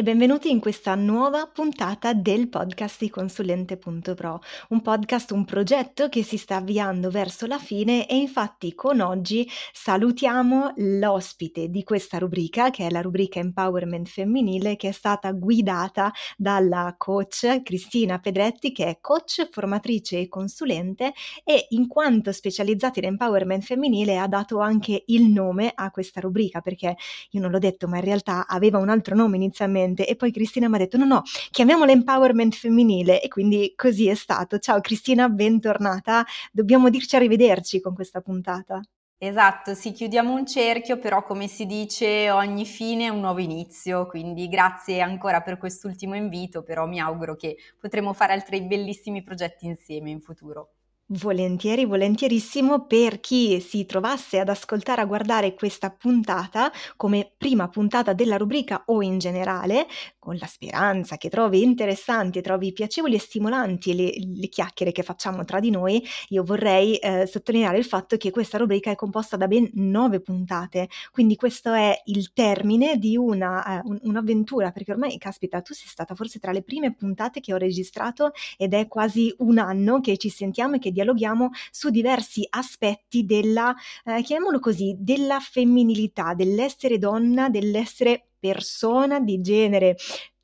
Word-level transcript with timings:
E 0.00 0.02
benvenuti 0.02 0.48
in 0.50 0.60
questa 0.60 0.94
nuova 0.94 1.46
puntata 1.46 2.14
del 2.14 2.48
podcast 2.48 3.00
di 3.00 3.10
Consulente.pro, 3.10 4.40
un 4.70 4.80
podcast, 4.80 5.30
un 5.32 5.44
progetto 5.44 6.08
che 6.08 6.22
si 6.22 6.38
sta 6.38 6.56
avviando 6.56 7.10
verso 7.10 7.44
la 7.44 7.58
fine 7.58 8.08
e 8.08 8.16
infatti 8.16 8.74
con 8.74 9.00
oggi 9.00 9.46
salutiamo 9.74 10.72
l'ospite 10.76 11.68
di 11.68 11.84
questa 11.84 12.16
rubrica 12.16 12.70
che 12.70 12.86
è 12.86 12.90
la 12.90 13.02
rubrica 13.02 13.40
Empowerment 13.40 14.08
Femminile 14.08 14.76
che 14.76 14.88
è 14.88 14.92
stata 14.92 15.32
guidata 15.32 16.10
dalla 16.34 16.94
coach 16.96 17.60
Cristina 17.62 18.18
Pedretti 18.20 18.72
che 18.72 18.86
è 18.86 18.98
coach, 19.02 19.50
formatrice 19.50 20.18
e 20.18 20.28
consulente 20.30 21.12
e 21.44 21.66
in 21.70 21.86
quanto 21.86 22.32
specializzata 22.32 23.00
in 23.00 23.04
empowerment 23.04 23.64
femminile 23.64 24.16
ha 24.16 24.28
dato 24.28 24.60
anche 24.60 25.02
il 25.08 25.24
nome 25.24 25.70
a 25.74 25.90
questa 25.90 26.20
rubrica 26.20 26.62
perché 26.62 26.96
io 27.32 27.40
non 27.42 27.50
l'ho 27.50 27.58
detto 27.58 27.86
ma 27.86 27.98
in 27.98 28.04
realtà 28.04 28.46
aveva 28.46 28.78
un 28.78 28.88
altro 28.88 29.14
nome 29.14 29.36
inizialmente 29.36 29.88
e 29.98 30.16
poi 30.16 30.30
Cristina 30.32 30.68
mi 30.68 30.76
ha 30.76 30.78
detto 30.78 30.96
no 30.96 31.04
no, 31.04 31.22
chiamiamola 31.50 31.90
empowerment 31.92 32.54
femminile 32.54 33.20
e 33.22 33.28
quindi 33.28 33.72
così 33.76 34.08
è 34.08 34.14
stato. 34.14 34.58
Ciao 34.58 34.80
Cristina, 34.80 35.28
bentornata. 35.28 36.24
Dobbiamo 36.52 36.90
dirci 36.90 37.16
arrivederci 37.16 37.80
con 37.80 37.94
questa 37.94 38.20
puntata. 38.20 38.80
Esatto, 39.22 39.74
sì, 39.74 39.92
chiudiamo 39.92 40.32
un 40.32 40.46
cerchio, 40.46 40.98
però 40.98 41.22
come 41.22 41.46
si 41.46 41.66
dice 41.66 42.30
ogni 42.30 42.64
fine 42.64 43.04
è 43.06 43.08
un 43.08 43.20
nuovo 43.20 43.40
inizio, 43.40 44.06
quindi 44.06 44.48
grazie 44.48 45.00
ancora 45.02 45.42
per 45.42 45.58
quest'ultimo 45.58 46.14
invito, 46.16 46.62
però 46.62 46.86
mi 46.86 46.98
auguro 47.00 47.36
che 47.36 47.56
potremo 47.78 48.14
fare 48.14 48.32
altri 48.32 48.62
bellissimi 48.62 49.22
progetti 49.22 49.66
insieme 49.66 50.08
in 50.10 50.20
futuro. 50.22 50.70
Volentieri, 51.12 51.86
volentierissimo 51.86 52.86
per 52.86 53.18
chi 53.18 53.58
si 53.60 53.84
trovasse 53.84 54.38
ad 54.38 54.48
ascoltare, 54.48 55.00
a 55.00 55.06
guardare 55.06 55.54
questa 55.54 55.90
puntata 55.90 56.70
come 56.94 57.32
prima 57.36 57.66
puntata 57.66 58.12
della 58.12 58.36
rubrica 58.36 58.84
o 58.86 59.02
in 59.02 59.18
generale, 59.18 59.88
con 60.20 60.36
la 60.38 60.46
speranza 60.46 61.16
che 61.16 61.28
trovi 61.28 61.64
interessanti, 61.64 62.40
trovi 62.40 62.72
piacevoli 62.72 63.16
e 63.16 63.18
stimolanti 63.18 63.94
le, 63.96 64.12
le 64.36 64.48
chiacchiere 64.48 64.92
che 64.92 65.02
facciamo 65.02 65.44
tra 65.44 65.58
di 65.58 65.70
noi, 65.70 66.00
io 66.28 66.44
vorrei 66.44 66.94
eh, 66.98 67.26
sottolineare 67.26 67.78
il 67.78 67.84
fatto 67.84 68.16
che 68.16 68.30
questa 68.30 68.58
rubrica 68.58 68.92
è 68.92 68.94
composta 68.94 69.36
da 69.36 69.48
ben 69.48 69.68
nove 69.74 70.20
puntate, 70.20 70.88
quindi 71.10 71.34
questo 71.34 71.72
è 71.72 72.02
il 72.04 72.32
termine 72.32 72.98
di 72.98 73.16
una, 73.16 73.78
eh, 73.78 73.80
un, 73.82 73.98
un'avventura, 74.02 74.70
perché 74.70 74.92
ormai, 74.92 75.18
caspita, 75.18 75.60
tu 75.60 75.74
sei 75.74 75.88
stata 75.88 76.14
forse 76.14 76.38
tra 76.38 76.52
le 76.52 76.62
prime 76.62 76.94
puntate 76.94 77.40
che 77.40 77.52
ho 77.52 77.56
registrato 77.56 78.30
ed 78.56 78.74
è 78.74 78.86
quasi 78.86 79.34
un 79.38 79.58
anno 79.58 80.00
che 80.00 80.16
ci 80.16 80.28
sentiamo 80.28 80.76
e 80.76 80.78
che 80.78 80.92
dialoghiamo 81.00 81.50
su 81.70 81.90
diversi 81.90 82.46
aspetti 82.50 83.24
della, 83.24 83.74
eh, 84.04 84.22
chiamiamolo 84.22 84.58
così, 84.58 84.94
della 84.98 85.40
femminilità, 85.40 86.34
dell'essere 86.34 86.98
donna, 86.98 87.48
dell'essere 87.48 88.28
persona 88.38 89.20
di 89.20 89.40
genere 89.40 89.96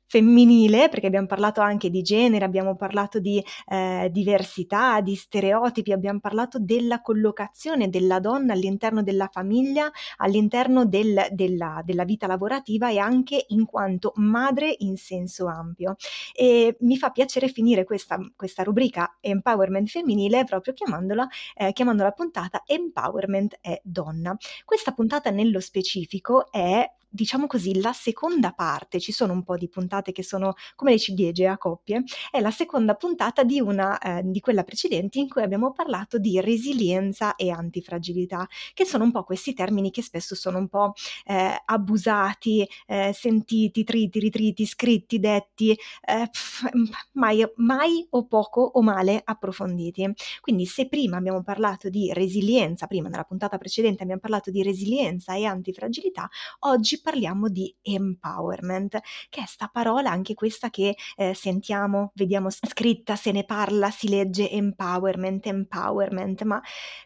femminile, 0.07 0.89
perché 0.89 1.07
abbiamo 1.07 1.27
parlato 1.27 1.61
anche 1.61 1.89
di 1.89 2.01
genere, 2.01 2.45
abbiamo 2.45 2.75
parlato 2.75 3.19
di 3.19 3.43
eh, 3.67 4.09
diversità, 4.11 5.01
di 5.01 5.15
stereotipi, 5.15 5.91
abbiamo 5.91 6.19
parlato 6.19 6.57
della 6.59 7.01
collocazione 7.01 7.89
della 7.89 8.19
donna 8.19 8.53
all'interno 8.53 9.03
della 9.03 9.29
famiglia, 9.31 9.91
all'interno 10.17 10.85
del, 10.85 11.27
della, 11.31 11.81
della, 11.83 12.05
vita 12.05 12.25
lavorativa 12.25 12.89
e 12.89 12.97
anche 12.97 13.45
in 13.49 13.65
quanto 13.65 14.13
madre 14.15 14.73
in 14.79 14.95
senso 14.97 15.47
ampio. 15.47 15.95
E 16.33 16.77
mi 16.81 16.97
fa 16.97 17.11
piacere 17.11 17.49
finire 17.49 17.83
questa, 17.83 18.17
questa 18.35 18.63
rubrica 18.63 19.17
Empowerment 19.19 19.89
femminile 19.89 20.45
proprio 20.45 20.73
chiamandola, 20.73 21.27
eh, 21.55 21.73
chiamando 21.73 22.03
puntata 22.11 22.63
Empowerment 22.65 23.57
è 23.61 23.79
donna. 23.83 24.35
Questa 24.63 24.93
puntata 24.93 25.29
nello 25.29 25.59
specifico 25.59 26.51
è 26.51 26.89
diciamo 27.09 27.47
così, 27.47 27.79
la 27.79 27.93
seconda 27.93 28.51
parte, 28.51 28.99
ci 28.99 29.11
sono 29.11 29.33
un 29.33 29.43
po' 29.43 29.57
di 29.57 29.69
puntate 29.69 30.11
che 30.11 30.23
sono 30.23 30.53
come 30.75 30.91
le 30.91 30.99
ciliegie 30.99 31.47
a 31.47 31.57
coppie, 31.57 32.03
è 32.31 32.39
la 32.39 32.51
seconda 32.51 32.95
puntata 32.95 33.43
di 33.43 33.59
una 33.59 33.97
eh, 33.99 34.21
di 34.23 34.39
quella 34.39 34.63
precedente 34.63 35.19
in 35.19 35.29
cui 35.29 35.41
abbiamo 35.41 35.71
parlato 35.71 36.17
di 36.17 36.39
resilienza 36.41 37.35
e 37.35 37.49
antifragilità, 37.49 38.47
che 38.73 38.85
sono 38.85 39.03
un 39.03 39.11
po' 39.11 39.23
questi 39.23 39.53
termini 39.53 39.91
che 39.91 40.01
spesso 40.01 40.35
sono 40.35 40.57
un 40.57 40.67
po' 40.67 40.93
eh, 41.25 41.61
abusati, 41.65 42.67
eh, 42.87 43.11
sentiti, 43.13 43.83
triti, 43.83 44.19
ritriti, 44.19 44.65
scritti, 44.65 45.19
detti, 45.19 45.71
eh, 45.71 46.27
pff, 46.29 46.69
mai, 47.13 47.45
mai 47.57 48.05
o 48.11 48.25
poco 48.25 48.61
o 48.61 48.81
male 48.81 49.21
approfonditi. 49.23 50.11
Quindi 50.41 50.65
se 50.65 50.87
prima 50.87 51.17
abbiamo 51.17 51.43
parlato 51.43 51.89
di 51.89 52.11
resilienza, 52.13 52.87
prima 52.87 53.09
nella 53.09 53.23
puntata 53.23 53.57
precedente 53.57 54.03
abbiamo 54.03 54.21
parlato 54.21 54.51
di 54.51 54.63
resilienza 54.63 55.35
e 55.35 55.45
antifragilità, 55.45 56.29
oggi 56.59 56.96
parliamo 57.01 57.49
di 57.49 57.73
empowerment, 57.81 58.99
che 59.29 59.41
è 59.41 59.45
sta 59.45 59.67
parola 59.67 60.09
anche 60.11 60.33
questa 60.33 60.69
che 60.69 60.95
eh, 61.15 61.33
sentiamo, 61.33 62.11
vediamo 62.15 62.49
scritta, 62.49 63.15
se 63.15 63.31
ne 63.31 63.43
parla, 63.45 63.89
si 63.91 64.09
legge 64.09 64.49
empowerment, 64.49 65.45
empowerment, 65.47 66.43
ma 66.43 66.61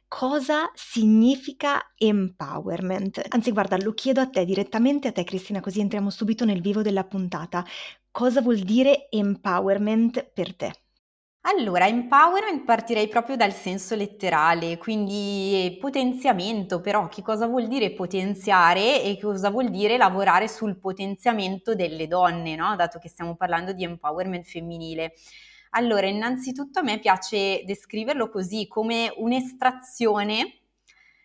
cosa 0.07 0.69
significa 0.73 1.91
empowerment? 1.97 3.21
Anzi, 3.29 3.51
guarda, 3.51 3.77
lo 3.77 3.93
chiedo 3.93 4.21
a 4.21 4.29
te 4.29 4.45
direttamente 4.45 5.07
a 5.09 5.11
te 5.11 5.23
Cristina, 5.23 5.59
così 5.59 5.79
entriamo 5.79 6.09
subito 6.09 6.45
nel 6.45 6.61
vivo 6.61 6.81
della 6.81 7.05
puntata. 7.05 7.65
Cosa 8.11 8.41
vuol 8.41 8.59
dire 8.59 9.07
empowerment 9.09 10.31
per 10.33 10.55
te? 10.55 10.80
Allora, 11.43 11.87
empowerment 11.87 12.63
partirei 12.65 13.07
proprio 13.07 13.35
dal 13.35 13.51
senso 13.51 13.95
letterale, 13.95 14.77
quindi 14.77 15.75
potenziamento, 15.79 16.81
però 16.81 17.07
che 17.07 17.23
cosa 17.23 17.47
vuol 17.47 17.67
dire 17.67 17.93
potenziare 17.93 19.01
e 19.01 19.17
cosa 19.19 19.49
vuol 19.49 19.69
dire 19.71 19.97
lavorare 19.97 20.47
sul 20.47 20.77
potenziamento 20.77 21.73
delle 21.73 22.07
donne, 22.07 22.55
no? 22.55 22.75
Dato 22.75 22.99
che 22.99 23.09
stiamo 23.09 23.35
parlando 23.35 23.73
di 23.73 23.83
empowerment 23.83 24.45
femminile. 24.45 25.13
Allora, 25.71 26.05
innanzitutto 26.07 26.77
a 26.79 26.83
me 26.83 26.99
piace 26.99 27.63
descriverlo 27.65 28.29
così 28.29 28.67
come 28.67 29.11
un'estrazione 29.17 30.60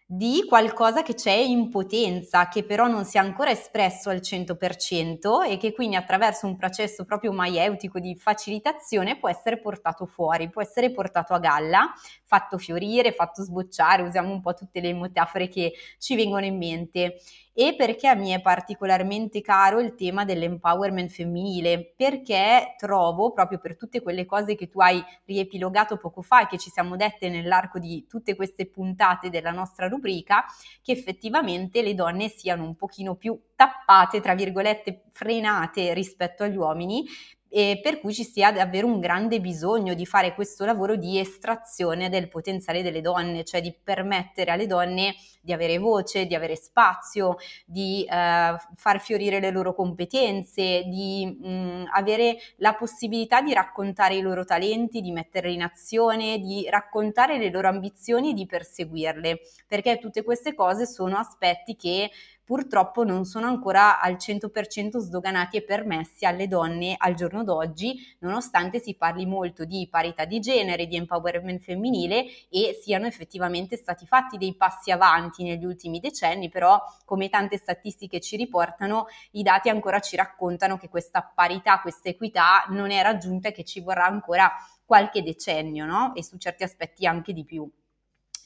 di 0.09 0.45
qualcosa 0.49 1.03
che 1.03 1.15
c'è 1.15 1.33
in 1.33 1.69
potenza, 1.69 2.49
che 2.49 2.65
però 2.65 2.87
non 2.87 3.05
si 3.05 3.17
è 3.17 3.21
ancora 3.21 3.51
espresso 3.51 4.09
al 4.09 4.21
100% 4.23 5.43
e 5.45 5.57
che 5.57 5.73
quindi 5.73 5.97
attraverso 5.97 6.47
un 6.47 6.57
processo 6.57 7.05
proprio 7.05 7.33
maieutico 7.33 7.99
di 7.99 8.15
facilitazione 8.15 9.19
può 9.19 9.29
essere 9.29 9.59
portato 9.59 10.07
fuori, 10.07 10.49
può 10.49 10.63
essere 10.63 10.93
portato 10.93 11.35
a 11.35 11.41
galla, 11.41 11.93
fatto 12.23 12.57
fiorire, 12.57 13.11
fatto 13.11 13.43
sbocciare, 13.43 14.03
usiamo 14.03 14.31
un 14.31 14.41
po' 14.41 14.55
tutte 14.55 14.81
le 14.81 14.95
metafore 14.95 15.49
che 15.49 15.73
ci 15.99 16.15
vengono 16.15 16.45
in 16.45 16.57
mente 16.57 17.17
e 17.59 17.75
perché 17.75 18.07
a 18.07 18.15
me 18.15 18.35
è 18.35 18.43
particolarmente 18.43 19.41
caro 19.41 19.81
il 19.81 19.95
tema 19.95 20.27
dell'empowerment 20.27 21.11
femminile, 21.11 21.95
perché 21.97 22.75
trovo 22.77 23.33
proprio 23.33 23.59
per 23.59 23.77
tutte 23.79 24.03
quelle 24.03 24.27
cose 24.27 24.55
che 24.55 24.69
tu 24.69 24.79
hai 24.83 25.03
riepilogato 25.25 25.97
poco 25.97 26.21
fa 26.21 26.43
e 26.43 26.49
che 26.49 26.59
ci 26.59 26.69
siamo 26.69 26.97
dette 26.97 27.31
nell'arco 27.31 27.79
di 27.79 28.05
tutte 28.07 28.37
queste 28.37 28.67
puntate 28.67 29.31
della 29.31 29.53
nostra 29.53 29.89
rubrica, 29.89 30.45
che 30.83 30.93
effettivamente 30.93 31.81
le 31.81 31.95
donne 31.95 32.29
siano 32.29 32.63
un 32.63 32.77
pochino 32.77 33.15
più 33.15 33.41
tappate, 33.57 34.21
tra 34.21 34.35
virgolette, 34.35 35.05
frenate 35.13 35.95
rispetto 35.95 36.43
agli 36.43 36.57
uomini, 36.57 37.07
e 37.57 37.81
per 37.83 38.01
cui 38.01 38.13
ci 38.13 38.23
sia 38.23 38.53
davvero 38.53 38.87
un 38.87 39.01
grande 39.01 39.41
bisogno 39.41 39.95
di 39.95 40.05
fare 40.05 40.35
questo 40.35 40.67
lavoro 40.67 40.95
di 40.95 41.19
estrazione 41.19 42.11
del 42.11 42.29
potenziale 42.29 42.83
delle 42.83 43.01
donne, 43.01 43.45
cioè 43.45 43.63
di 43.63 43.75
permettere 43.83 44.51
alle 44.51 44.67
donne 44.67 45.15
di 45.41 45.55
avere 45.55 45.79
voce, 45.79 46.27
di 46.27 46.35
avere 46.35 46.55
spazio, 46.55 47.37
di 47.65 48.05
eh, 48.05 48.57
far 48.75 49.01
fiorire 49.01 49.41
le 49.41 49.51
loro 49.51 49.75
competenze, 49.75 50.83
di 50.85 51.25
mh, 51.25 51.49
mm, 51.49 51.85
avere 51.95 52.37
la 52.57 52.75
possibilità 52.75 53.41
di 53.41 53.55
raccontare 53.55 54.17
i 54.17 54.21
loro 54.21 54.45
talenti, 54.45 55.01
di 55.01 55.13
metterli 55.13 55.55
in 55.55 55.63
azione, 55.63 56.39
di 56.39 56.69
raccontare 56.69 57.39
le 57.39 57.49
loro 57.49 57.69
ambizioni 57.69 58.33
e 58.33 58.35
di 58.35 58.45
perseguirle, 58.45 59.41
perché 59.67 59.97
tutte 59.97 60.23
queste 60.23 60.55
cose 60.55 60.85
sono 60.85 61.17
aspetti 61.17 61.75
che 61.75 62.11
purtroppo 62.47 63.03
non 63.03 63.25
sono 63.25 63.49
ancora 63.49 64.01
al 64.01 64.17
100% 64.19 64.99
sdoganati 64.99 65.57
e 65.57 65.65
permessi 65.65 66.25
alle 66.25 66.47
donne 66.47 66.95
al 66.97 67.15
giorno 67.15 67.43
d'oggi, 67.43 67.97
nonostante 68.21 68.79
si 68.79 68.95
parli 68.95 69.27
molto 69.27 69.65
di 69.65 69.89
parità 69.91 70.25
di 70.25 70.39
genere, 70.39 70.87
di 70.87 70.95
empowerment 70.95 71.61
femminile 71.61 72.25
e 72.49 72.79
siano 72.81 73.07
effettivamente 73.07 73.77
stati 73.77 74.07
fatti 74.07 74.39
dei 74.39 74.55
passi 74.55 74.93
avanti 74.93 75.43
negli 75.43 75.65
ultimi 75.65 75.99
decenni, 75.99 76.49
però 76.49 76.81
come 77.05 77.29
tante 77.29 77.59
statistiche 77.59 78.21
ci 78.21 78.37
riportano, 78.37 79.07
i 79.33 79.43
dati 79.43 79.69
ancora 79.69 79.99
ci 79.99 80.15
raccontano 80.15 80.77
che 80.79 80.89
questa 80.89 81.29
parità, 81.35 81.81
questa 81.81 82.11
equità 82.11 82.65
non 82.69 82.93
è 82.93 83.03
raggiunta 83.03 83.49
e 83.49 83.53
che 83.53 83.65
ci 83.65 83.81
vorrà 83.81 84.07
ancora 84.07 84.49
qualche 84.85 85.25
decennio, 85.25 85.85
no? 85.85 86.15
E 86.15 86.23
su 86.23 86.37
certi 86.39 86.63
aspetti 86.63 87.07
anche 87.07 87.33
di 87.33 87.45
più. 87.45 87.69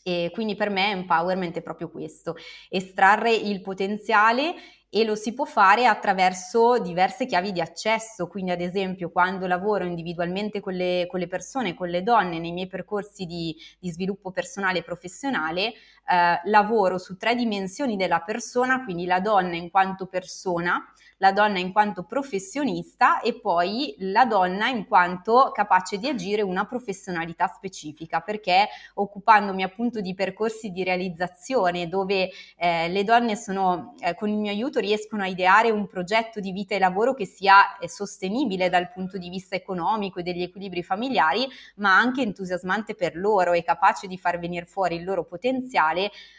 E 0.03 0.31
quindi 0.33 0.55
per 0.55 0.71
me 0.71 0.91
empowerment 0.91 1.57
è 1.57 1.63
proprio 1.63 1.91
questo, 1.91 2.35
estrarre 2.69 3.35
il 3.35 3.61
potenziale 3.61 4.55
e 4.93 5.05
lo 5.05 5.15
si 5.15 5.33
può 5.35 5.45
fare 5.45 5.87
attraverso 5.87 6.81
diverse 6.81 7.25
chiavi 7.25 7.53
di 7.53 7.61
accesso, 7.61 8.27
quindi 8.27 8.51
ad 8.51 8.61
esempio 8.61 9.11
quando 9.11 9.47
lavoro 9.47 9.85
individualmente 9.85 10.59
con 10.59 10.75
le, 10.75 11.07
con 11.07 11.21
le 11.21 11.29
persone, 11.29 11.75
con 11.75 11.89
le 11.89 12.03
donne 12.03 12.41
nei 12.41 12.51
miei 12.51 12.67
percorsi 12.67 13.25
di, 13.25 13.55
di 13.79 13.91
sviluppo 13.91 14.33
personale 14.33 14.79
e 14.79 14.83
professionale, 14.83 15.75
eh, 16.07 16.41
lavoro 16.45 16.99
su 16.99 17.17
tre 17.17 17.35
dimensioni 17.35 17.97
della 17.97 18.21
persona, 18.21 18.85
quindi 18.85 19.07
la 19.07 19.21
donna 19.21 19.57
in 19.57 19.71
quanto 19.71 20.07
persona, 20.07 20.83
la 21.21 21.33
donna 21.33 21.59
in 21.59 21.73
quanto 21.73 22.05
professionista 22.05 23.21
e 23.21 23.39
poi 23.39 23.95
la 23.99 24.25
donna 24.25 24.69
in 24.69 24.87
quanto 24.87 25.51
capace 25.53 25.99
di 25.99 26.09
agire 26.09 26.43
una 26.43 26.65
professionalità 26.65 27.47
specifica, 27.47 28.21
perché 28.21 28.69
occupandomi 28.95 29.63
appunto 29.63 30.01
di 30.01 30.15
percorsi 30.15 30.71
di 30.71 30.83
realizzazione 30.83 31.89
dove 31.89 32.31
eh, 32.57 32.89
le 32.89 33.05
donne 33.05 33.37
sono, 33.37 33.95
eh, 34.01 34.15
con 34.15 34.31
il 34.31 34.37
mio 34.37 34.51
aiuto 34.51 34.81
riescono 34.81 35.23
a 35.23 35.27
ideare 35.27 35.71
un 35.71 35.87
progetto 35.87 36.41
di 36.41 36.53
vita 36.53 36.75
e 36.75 36.79
lavoro 36.79 37.15
che 37.15 37.27
sia 37.27 37.77
eh, 37.79 37.89
sostenibile 37.89 38.71
dal 38.71 38.91
punto 38.91 39.19
di 39.19 39.29
vista 39.29 39.55
economico 39.55 40.21
e 40.21 40.23
degli 40.23 40.43
equilibri 40.43 40.83
familiari, 40.83 41.47
ma 41.77 41.97
anche 41.97 42.23
entusiasmante 42.23 42.95
per 42.95 43.15
loro 43.15 43.53
e 43.53 43.63
capace 43.63 44.07
di 44.07 44.17
far 44.17 44.39
venire 44.39 44.65
fuori 44.65 44.97
il 44.97 45.05
loro 45.05 45.25
potenziale, 45.25 45.90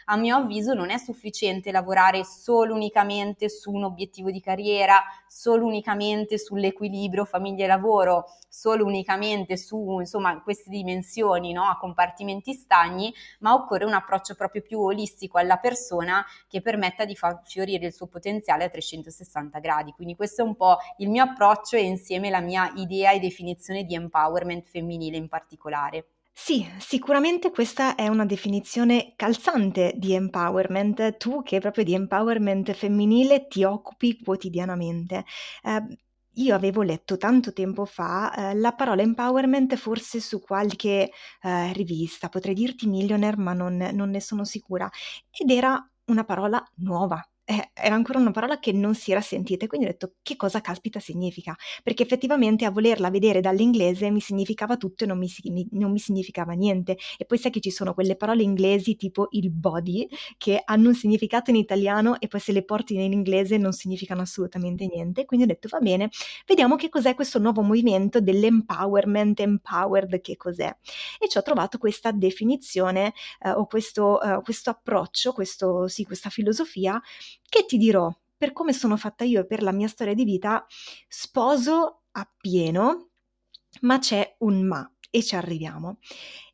a 0.06 0.16
mio 0.16 0.36
avviso 0.36 0.74
non 0.74 0.90
è 0.90 0.98
sufficiente 0.98 1.70
lavorare 1.70 2.24
solo 2.24 2.74
unicamente 2.74 3.48
su 3.48 3.70
un 3.70 3.84
obiettivo 3.84 4.30
di 4.30 4.40
carriera 4.40 5.02
solo 5.26 5.64
unicamente 5.64 6.38
sull'equilibrio 6.38 7.24
famiglia 7.24 7.64
e 7.64 7.66
lavoro, 7.66 8.26
solo 8.48 8.84
unicamente 8.84 9.56
su 9.56 9.98
insomma 9.98 10.42
queste 10.42 10.68
dimensioni 10.68 11.52
no? 11.52 11.64
a 11.64 11.78
compartimenti 11.78 12.52
stagni, 12.52 13.12
ma 13.40 13.54
occorre 13.54 13.86
un 13.86 13.94
approccio 13.94 14.34
proprio 14.34 14.60
più 14.60 14.80
olistico 14.80 15.38
alla 15.38 15.56
persona 15.56 16.24
che 16.48 16.60
permetta 16.60 17.06
di 17.06 17.16
far 17.16 17.40
fiorire 17.44 17.86
il 17.86 17.94
suo 17.94 18.08
potenziale 18.08 18.64
a 18.64 18.68
360 18.68 19.58
gradi. 19.58 19.92
Quindi 19.92 20.14
questo 20.14 20.42
è 20.42 20.44
un 20.44 20.54
po' 20.54 20.76
il 20.98 21.08
mio 21.08 21.24
approccio 21.24 21.76
e 21.76 21.82
insieme 21.82 22.28
la 22.28 22.40
mia 22.40 22.70
idea 22.76 23.12
e 23.12 23.18
definizione 23.18 23.84
di 23.84 23.94
empowerment 23.94 24.68
femminile 24.68 25.16
in 25.16 25.28
particolare. 25.28 26.11
Sì, 26.34 26.66
sicuramente 26.78 27.50
questa 27.50 27.94
è 27.94 28.08
una 28.08 28.24
definizione 28.26 29.12
calzante 29.16 29.92
di 29.96 30.14
empowerment, 30.14 31.16
tu 31.18 31.42
che 31.42 31.60
proprio 31.60 31.84
di 31.84 31.94
empowerment 31.94 32.72
femminile 32.72 33.46
ti 33.48 33.64
occupi 33.64 34.18
quotidianamente. 34.22 35.24
Eh, 35.62 35.98
io 36.36 36.54
avevo 36.54 36.80
letto 36.82 37.16
tanto 37.18 37.52
tempo 37.52 37.84
fa 37.84 38.50
eh, 38.50 38.54
la 38.54 38.72
parola 38.72 39.02
empowerment 39.02 39.76
forse 39.76 40.20
su 40.20 40.40
qualche 40.40 41.10
eh, 41.42 41.72
rivista, 41.74 42.28
potrei 42.28 42.54
dirti 42.54 42.86
millionaire, 42.88 43.36
ma 43.36 43.52
non, 43.52 43.76
non 43.92 44.10
ne 44.10 44.20
sono 44.20 44.44
sicura, 44.44 44.88
ed 45.30 45.50
era 45.50 45.86
una 46.06 46.24
parola 46.24 46.62
nuova 46.76 47.22
eh, 47.44 47.70
era 47.82 47.94
ancora 47.94 48.18
una 48.18 48.30
parola 48.30 48.58
che 48.58 48.72
non 48.72 48.94
si 48.94 49.10
era 49.10 49.20
sentita 49.20 49.64
e 49.64 49.68
quindi 49.68 49.86
ho 49.86 49.90
detto 49.90 50.14
che 50.22 50.36
cosa 50.36 50.60
caspita 50.60 51.00
significa, 51.00 51.56
perché 51.82 52.04
effettivamente 52.04 52.64
a 52.64 52.70
volerla 52.70 53.10
vedere 53.10 53.40
dall'inglese 53.40 54.10
mi 54.10 54.20
significava 54.20 54.76
tutto 54.76 55.04
e 55.04 55.06
non 55.06 55.18
mi, 55.18 55.28
non 55.72 55.90
mi 55.90 55.98
significava 55.98 56.52
niente. 56.52 56.96
E 57.18 57.24
poi 57.24 57.38
sai 57.38 57.50
che 57.50 57.60
ci 57.60 57.70
sono 57.70 57.94
quelle 57.94 58.16
parole 58.16 58.42
inglesi 58.42 58.96
tipo 58.96 59.28
il 59.30 59.50
body 59.50 60.08
che 60.38 60.62
hanno 60.64 60.88
un 60.88 60.94
significato 60.94 61.50
in 61.50 61.56
italiano 61.56 62.20
e 62.20 62.28
poi 62.28 62.40
se 62.40 62.52
le 62.52 62.64
porti 62.64 62.94
in 62.94 63.12
inglese 63.12 63.56
non 63.58 63.72
significano 63.72 64.22
assolutamente 64.22 64.86
niente. 64.86 65.24
Quindi 65.24 65.46
ho 65.46 65.48
detto 65.48 65.68
va 65.68 65.80
bene, 65.80 66.10
vediamo 66.46 66.76
che 66.76 66.88
cos'è 66.88 67.14
questo 67.14 67.38
nuovo 67.38 67.62
movimento 67.62 68.20
dell'empowerment, 68.20 69.40
empowered, 69.40 70.20
che 70.20 70.36
cos'è. 70.36 70.74
E 71.18 71.28
ci 71.28 71.38
ho 71.38 71.42
trovato 71.42 71.78
questa 71.78 72.12
definizione 72.12 73.12
eh, 73.40 73.50
o 73.50 73.66
questo, 73.66 74.18
uh, 74.22 74.42
questo 74.42 74.70
approccio, 74.70 75.32
questo, 75.32 75.88
sì, 75.88 76.04
questa 76.04 76.30
filosofia 76.30 77.00
che 77.52 77.66
ti 77.66 77.76
dirò, 77.76 78.10
per 78.34 78.54
come 78.54 78.72
sono 78.72 78.96
fatta 78.96 79.24
io 79.24 79.40
e 79.42 79.46
per 79.46 79.62
la 79.62 79.72
mia 79.72 79.86
storia 79.86 80.14
di 80.14 80.24
vita, 80.24 80.64
sposo 81.06 82.04
appieno, 82.12 83.10
ma 83.82 83.98
c'è 83.98 84.36
un 84.38 84.62
ma 84.62 84.90
e 85.10 85.22
ci 85.22 85.36
arriviamo. 85.36 85.98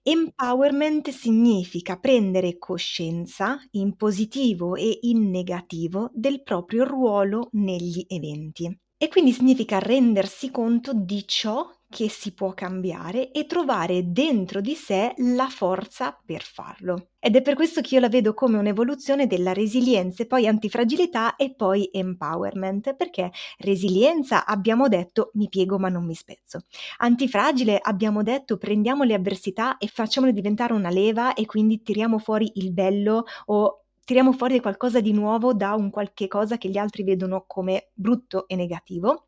Empowerment 0.02 1.10
significa 1.10 1.98
prendere 1.98 2.58
coscienza 2.58 3.58
in 3.72 3.94
positivo 3.94 4.74
e 4.74 4.98
in 5.02 5.30
negativo 5.30 6.10
del 6.12 6.42
proprio 6.42 6.84
ruolo 6.84 7.50
negli 7.52 8.04
eventi. 8.08 8.76
E 9.00 9.06
quindi 9.08 9.30
significa 9.32 9.78
rendersi 9.78 10.50
conto 10.50 10.92
di 10.92 11.24
ciò 11.26 11.70
che 11.88 12.08
si 12.10 12.34
può 12.34 12.52
cambiare 12.52 13.30
e 13.30 13.46
trovare 13.46 14.10
dentro 14.10 14.60
di 14.60 14.74
sé 14.74 15.14
la 15.18 15.46
forza 15.48 16.18
per 16.26 16.42
farlo. 16.42 17.10
Ed 17.20 17.36
è 17.36 17.42
per 17.42 17.54
questo 17.54 17.80
che 17.80 17.94
io 17.94 18.00
la 18.00 18.08
vedo 18.08 18.34
come 18.34 18.58
un'evoluzione 18.58 19.26
della 19.26 19.52
resilienza, 19.52 20.24
poi 20.26 20.46
antifragilità 20.48 21.36
e 21.36 21.54
poi 21.54 21.88
empowerment, 21.92 22.94
perché 22.96 23.30
resilienza 23.58 24.44
abbiamo 24.44 24.88
detto 24.88 25.30
mi 25.34 25.48
piego 25.48 25.78
ma 25.78 25.88
non 25.88 26.04
mi 26.04 26.14
spezzo. 26.14 26.64
Antifragile 26.98 27.78
abbiamo 27.80 28.22
detto 28.24 28.58
prendiamo 28.58 29.04
le 29.04 29.14
avversità 29.14 29.78
e 29.78 29.86
facciamole 29.86 30.32
diventare 30.32 30.72
una 30.74 30.90
leva 30.90 31.34
e 31.34 31.46
quindi 31.46 31.82
tiriamo 31.82 32.18
fuori 32.18 32.50
il 32.56 32.72
bello 32.72 33.24
o 33.46 33.84
tiriamo 34.08 34.32
fuori 34.32 34.58
qualcosa 34.60 35.02
di 35.02 35.12
nuovo 35.12 35.52
da 35.52 35.74
un 35.74 35.90
qualche 35.90 36.28
cosa 36.28 36.56
che 36.56 36.70
gli 36.70 36.78
altri 36.78 37.02
vedono 37.02 37.44
come 37.46 37.90
brutto 37.92 38.48
e 38.48 38.56
negativo. 38.56 39.26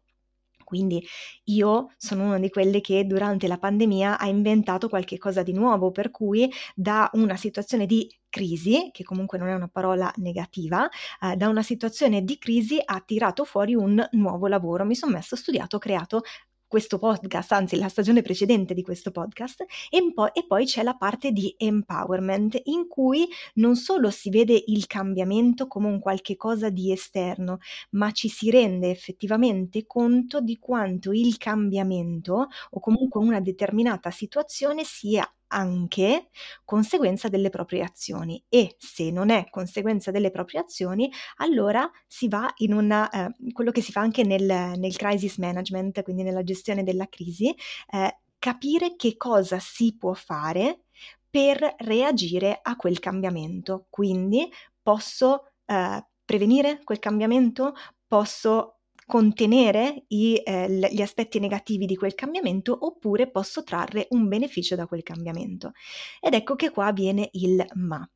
Quindi 0.65 1.07
io 1.45 1.93
sono 1.99 2.25
una 2.25 2.39
di 2.39 2.49
quelle 2.49 2.81
che 2.81 3.05
durante 3.05 3.47
la 3.47 3.59
pandemia 3.59 4.19
ha 4.19 4.27
inventato 4.27 4.89
qualche 4.89 5.19
cosa 5.19 5.43
di 5.43 5.53
nuovo, 5.53 5.91
per 5.91 6.11
cui 6.11 6.51
da 6.75 7.11
una 7.13 7.37
situazione 7.37 7.85
di 7.85 8.09
crisi, 8.31 8.89
che 8.91 9.05
comunque 9.05 9.37
non 9.37 9.49
è 9.49 9.55
una 9.55 9.69
parola 9.69 10.11
negativa, 10.17 10.89
eh, 11.21 11.37
da 11.37 11.49
una 11.49 11.63
situazione 11.63 12.23
di 12.23 12.39
crisi 12.39 12.81
ha 12.83 13.03
tirato 13.05 13.45
fuori 13.45 13.75
un 13.75 14.03
nuovo 14.13 14.47
lavoro. 14.47 14.87
Mi 14.87 14.95
sono 14.95 15.13
messo, 15.13 15.35
ho 15.35 15.39
studiato, 15.39 15.77
ho 15.77 15.81
creato 15.81 16.23
questo 16.71 16.99
podcast, 17.01 17.51
anzi 17.51 17.77
la 17.77 17.89
stagione 17.89 18.23
precedente 18.23 18.75
di 18.75 18.83
questo 18.83 19.11
podcast, 19.11 19.65
e 19.91 20.13
poi, 20.15 20.31
e 20.33 20.47
poi 20.47 20.67
c'è 20.67 20.85
la 20.85 20.95
parte 20.95 21.33
di 21.33 21.53
empowerment 21.59 22.61
in 22.67 22.87
cui 22.87 23.27
non 23.55 23.75
solo 23.75 24.09
si 24.11 24.31
vede 24.31 24.63
il 24.69 24.87
cambiamento 24.87 25.67
come 25.67 25.89
un 25.89 25.99
qualche 25.99 26.37
cosa 26.37 26.71
di 26.71 26.93
esterno, 26.93 27.59
ma 27.91 28.13
ci 28.13 28.29
si 28.29 28.53
rende 28.53 28.89
effettivamente 28.89 29.85
conto 29.85 30.41
di 30.41 30.59
quanto 30.61 31.11
il 31.11 31.37
cambiamento 31.39 32.47
o 32.71 32.79
comunque 32.79 33.21
una 33.21 33.41
determinata 33.41 34.13
situazione 34.13 34.85
sia 34.85 35.29
anche 35.51 36.29
conseguenza 36.65 37.29
delle 37.29 37.51
proprie 37.51 37.83
azioni 37.83 38.43
e 38.49 38.77
se 38.79 39.11
non 39.11 39.31
è 39.31 39.49
conseguenza 39.51 40.11
delle 40.11 40.31
proprie 40.31 40.61
azioni, 40.61 41.11
allora 41.37 41.89
si 42.07 42.29
va 42.29 42.51
in 42.59 42.73
una, 42.73 43.09
eh, 43.11 43.35
quello 43.53 43.71
che 43.71 43.83
si 43.83 43.93
fa 43.93 44.01
anche 44.01 44.25
nel, 44.25 44.45
nel, 44.45 44.97
crisis 44.97 45.39
management, 45.39 46.03
quindi 46.03 46.23
nella 46.23 46.43
gestione 46.43 46.83
della 46.83 47.07
crisi, 47.09 47.55
eh, 47.91 48.19
capire 48.39 48.97
che 48.97 49.17
cosa 49.17 49.59
si 49.59 49.97
può 49.97 50.15
fare 50.15 50.85
per 51.29 51.77
reagire 51.79 52.59
a 52.63 52.77
quel 52.77 52.99
cambiamento. 52.99 53.87
Quindi 53.89 54.51
posso 54.83 55.53
eh, 55.67 56.05
prevenire 56.25 56.81
quel 56.83 56.99
cambiamento, 56.99 57.75
posso 58.07 58.80
contenere 59.11 60.05
i, 60.09 60.37
eh, 60.37 60.71
gli 60.71 61.03
aspetti 61.03 61.41
negativi 61.41 61.85
di 61.85 61.97
quel 61.97 62.15
cambiamento 62.15 62.79
oppure 62.81 63.29
posso 63.29 63.65
trarre 63.65 64.07
un 64.11 64.29
beneficio 64.29 64.77
da 64.77 64.87
quel 64.87 65.03
cambiamento. 65.03 65.73
Ed 66.21 66.35
ecco 66.35 66.55
che 66.55 66.71
qua 66.71 66.93
viene 66.93 67.29
il 67.33 67.65
ma. 67.75 68.09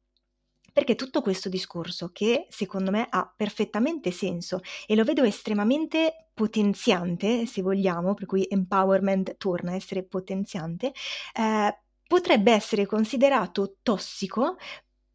Perché 0.72 0.94
tutto 0.94 1.20
questo 1.20 1.48
discorso, 1.48 2.10
che 2.12 2.46
secondo 2.48 2.92
me 2.92 3.08
ha 3.10 3.32
perfettamente 3.36 4.12
senso 4.12 4.60
e 4.86 4.94
lo 4.94 5.02
vedo 5.02 5.24
estremamente 5.24 6.28
potenziante, 6.32 7.44
se 7.46 7.60
vogliamo, 7.60 8.14
per 8.14 8.26
cui 8.26 8.46
empowerment 8.48 9.36
torna 9.36 9.72
a 9.72 9.74
essere 9.74 10.04
potenziante, 10.04 10.92
eh, 11.36 11.78
potrebbe 12.06 12.52
essere 12.52 12.86
considerato 12.86 13.78
tossico 13.82 14.56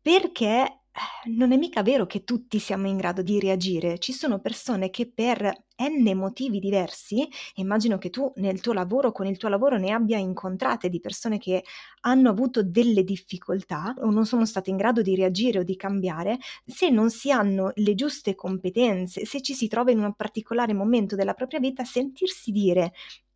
perché 0.01 0.81
eh, 0.91 1.29
non 1.29 1.53
è 1.53 1.57
mica 1.57 1.83
vero 1.83 2.05
che 2.05 2.25
tutti 2.25 2.59
siamo 2.59 2.87
in 2.87 2.97
grado 2.97 3.21
di 3.21 3.39
reagire, 3.39 3.97
ci 3.99 4.11
sono 4.11 4.39
persone 4.39 4.89
che 4.89 5.09
per 5.09 5.67
n 5.87 6.13
motivi 6.17 6.59
diversi, 6.59 7.27
immagino 7.55 7.97
che 7.97 8.09
tu 8.09 8.31
nel 8.37 8.59
tuo 8.61 8.73
lavoro, 8.73 9.11
con 9.11 9.25
il 9.27 9.37
tuo 9.37 9.49
lavoro 9.49 9.77
ne 9.77 9.91
abbia 9.91 10.17
incontrate 10.17 10.89
di 10.89 10.99
persone 10.99 11.37
che 11.37 11.63
hanno 12.01 12.29
avuto 12.29 12.63
delle 12.63 13.03
difficoltà 13.03 13.93
o 13.99 14.09
non 14.09 14.25
sono 14.25 14.45
state 14.45 14.69
in 14.69 14.77
grado 14.77 15.01
di 15.01 15.15
reagire 15.15 15.59
o 15.59 15.63
di 15.63 15.75
cambiare, 15.75 16.37
se 16.65 16.89
non 16.89 17.09
si 17.09 17.31
hanno 17.31 17.71
le 17.75 17.95
giuste 17.95 18.35
competenze, 18.35 19.25
se 19.25 19.41
ci 19.41 19.53
si 19.53 19.67
trova 19.67 19.91
in 19.91 19.99
un 19.99 20.13
particolare 20.15 20.73
momento 20.73 21.15
della 21.15 21.33
propria 21.33 21.59
vita, 21.59 21.83
sentirsi 21.83 22.51
dire 22.51 22.91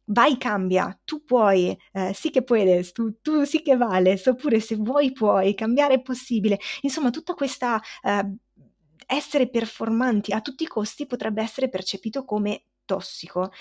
vai 0.08 0.38
cambia, 0.38 0.98
tu 1.06 1.24
puoi, 1.24 1.78
eh, 1.94 2.12
sì 2.14 2.30
che 2.30 2.44
puoi, 2.44 2.84
tu, 2.92 3.22
tu 3.22 3.44
sì 3.46 3.62
che 3.62 3.78
vale, 3.78 4.22
oppure 4.26 4.60
se 4.60 4.76
vuoi 4.76 5.14
puoi, 5.14 5.54
cambiare 5.56 5.96
è 5.96 6.02
possibile. 6.02 6.60
Insomma, 6.82 7.10
tutta 7.10 7.34
questa 7.34 7.80
eh, 8.04 8.36
essere 9.08 9.50
performanti 9.50 10.32
a 10.32 10.42
tutti 10.42 10.64
i 10.64 10.68
costi 10.68 11.06
potrebbe 11.06 11.42
essere 11.42 11.70
percepito 11.70 12.26
come 12.26 12.66
tossico. 12.86 13.52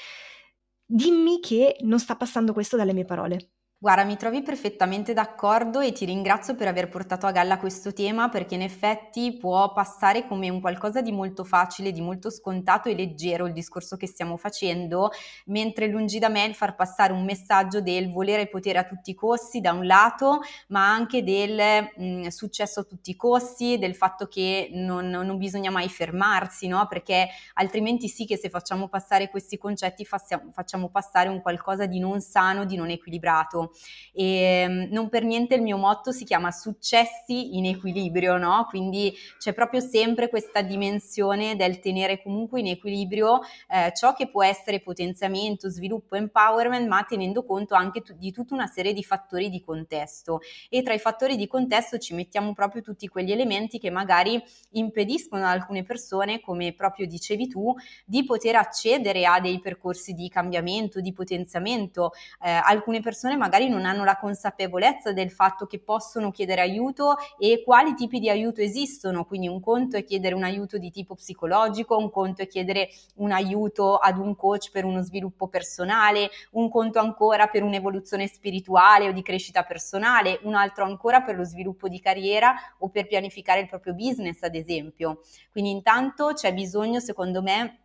Dimmi 0.86 1.40
che 1.40 1.76
non 1.82 1.98
sta 2.00 2.16
passando 2.16 2.52
questo 2.52 2.76
dalle 2.76 2.92
mie 2.92 3.04
parole. 3.04 3.51
Guarda, 3.82 4.04
mi 4.04 4.16
trovi 4.16 4.42
perfettamente 4.42 5.12
d'accordo 5.12 5.80
e 5.80 5.90
ti 5.90 6.04
ringrazio 6.04 6.54
per 6.54 6.68
aver 6.68 6.88
portato 6.88 7.26
a 7.26 7.32
galla 7.32 7.58
questo 7.58 7.92
tema 7.92 8.28
perché 8.28 8.54
in 8.54 8.62
effetti 8.62 9.36
può 9.36 9.72
passare 9.72 10.24
come 10.28 10.48
un 10.48 10.60
qualcosa 10.60 11.02
di 11.02 11.10
molto 11.10 11.42
facile, 11.42 11.90
di 11.90 12.00
molto 12.00 12.30
scontato 12.30 12.88
e 12.88 12.94
leggero 12.94 13.44
il 13.44 13.52
discorso 13.52 13.96
che 13.96 14.06
stiamo 14.06 14.36
facendo, 14.36 15.10
mentre 15.46 15.88
lungi 15.88 16.20
da 16.20 16.28
me 16.28 16.44
il 16.44 16.54
far 16.54 16.76
passare 16.76 17.12
un 17.12 17.24
messaggio 17.24 17.80
del 17.80 18.08
volere 18.12 18.46
potere 18.46 18.78
a 18.78 18.84
tutti 18.84 19.10
i 19.10 19.14
costi 19.16 19.60
da 19.60 19.72
un 19.72 19.84
lato, 19.84 20.42
ma 20.68 20.88
anche 20.88 21.24
del 21.24 21.88
mh, 21.96 22.04
mm, 22.04 22.26
successo 22.28 22.78
a 22.78 22.84
tutti 22.84 23.10
i 23.10 23.16
costi, 23.16 23.78
del 23.78 23.96
fatto 23.96 24.28
che 24.28 24.68
non, 24.74 25.08
non 25.08 25.36
bisogna 25.38 25.72
mai 25.72 25.88
fermarsi, 25.88 26.68
no? 26.68 26.86
Perché 26.86 27.26
altrimenti 27.54 28.06
sì 28.06 28.26
che 28.26 28.36
se 28.36 28.48
facciamo 28.48 28.86
passare 28.86 29.28
questi 29.28 29.58
concetti 29.58 30.04
facciamo 30.04 30.88
passare 30.88 31.28
un 31.28 31.42
qualcosa 31.42 31.86
di 31.86 31.98
non 31.98 32.20
sano, 32.20 32.64
di 32.64 32.76
non 32.76 32.88
equilibrato 32.88 33.70
e 34.12 34.62
ehm, 34.62 34.88
non 34.90 35.08
per 35.08 35.24
niente 35.24 35.54
il 35.54 35.62
mio 35.62 35.76
motto 35.76 36.12
si 36.12 36.24
chiama 36.24 36.50
successi 36.50 37.56
in 37.56 37.66
equilibrio, 37.66 38.36
no? 38.36 38.66
Quindi 38.68 39.14
c'è 39.38 39.52
proprio 39.52 39.80
sempre 39.80 40.28
questa 40.28 40.62
dimensione 40.62 41.56
del 41.56 41.80
tenere 41.80 42.22
comunque 42.22 42.60
in 42.60 42.66
equilibrio 42.68 43.40
eh, 43.68 43.92
ciò 43.94 44.14
che 44.14 44.28
può 44.28 44.44
essere 44.44 44.80
potenziamento, 44.80 45.68
sviluppo, 45.68 46.16
empowerment, 46.16 46.86
ma 46.86 47.04
tenendo 47.04 47.44
conto 47.44 47.74
anche 47.74 48.02
t- 48.02 48.14
di 48.14 48.32
tutta 48.32 48.54
una 48.54 48.66
serie 48.66 48.92
di 48.92 49.02
fattori 49.02 49.48
di 49.48 49.62
contesto 49.62 50.40
e 50.68 50.82
tra 50.82 50.94
i 50.94 50.98
fattori 50.98 51.36
di 51.36 51.46
contesto 51.46 51.98
ci 51.98 52.14
mettiamo 52.14 52.52
proprio 52.52 52.82
tutti 52.82 53.08
quegli 53.08 53.32
elementi 53.32 53.78
che 53.78 53.90
magari 53.90 54.42
impediscono 54.72 55.44
ad 55.44 55.52
alcune 55.52 55.82
persone, 55.82 56.40
come 56.40 56.74
proprio 56.74 57.06
dicevi 57.06 57.48
tu, 57.48 57.74
di 58.04 58.24
poter 58.24 58.56
accedere 58.56 59.24
a 59.26 59.40
dei 59.40 59.60
percorsi 59.60 60.12
di 60.12 60.28
cambiamento, 60.28 61.00
di 61.00 61.12
potenziamento. 61.12 62.12
Eh, 62.42 62.50
alcune 62.50 63.00
persone 63.00 63.36
magari 63.36 63.61
non 63.68 63.84
hanno 63.84 64.04
la 64.04 64.16
consapevolezza 64.16 65.12
del 65.12 65.30
fatto 65.30 65.66
che 65.66 65.78
possono 65.80 66.30
chiedere 66.30 66.60
aiuto 66.60 67.16
e 67.38 67.62
quali 67.64 67.94
tipi 67.94 68.18
di 68.18 68.28
aiuto 68.28 68.60
esistono. 68.60 69.24
Quindi 69.24 69.48
un 69.48 69.60
conto 69.60 69.96
è 69.96 70.04
chiedere 70.04 70.34
un 70.34 70.44
aiuto 70.44 70.78
di 70.78 70.90
tipo 70.90 71.14
psicologico, 71.14 71.96
un 71.96 72.10
conto 72.10 72.42
è 72.42 72.46
chiedere 72.46 72.90
un 73.16 73.32
aiuto 73.32 73.96
ad 73.96 74.18
un 74.18 74.36
coach 74.36 74.70
per 74.70 74.84
uno 74.84 75.02
sviluppo 75.02 75.48
personale, 75.48 76.30
un 76.52 76.68
conto 76.70 76.98
ancora 76.98 77.48
per 77.48 77.62
un'evoluzione 77.62 78.26
spirituale 78.26 79.08
o 79.08 79.12
di 79.12 79.22
crescita 79.22 79.62
personale, 79.62 80.40
un 80.42 80.54
altro 80.54 80.84
ancora 80.84 81.22
per 81.22 81.36
lo 81.36 81.44
sviluppo 81.44 81.88
di 81.88 82.00
carriera 82.00 82.54
o 82.78 82.88
per 82.88 83.06
pianificare 83.06 83.60
il 83.60 83.68
proprio 83.68 83.94
business, 83.94 84.42
ad 84.42 84.54
esempio. 84.54 85.20
Quindi 85.50 85.70
intanto 85.70 86.32
c'è 86.34 86.52
bisogno, 86.52 87.00
secondo 87.00 87.42
me, 87.42 87.78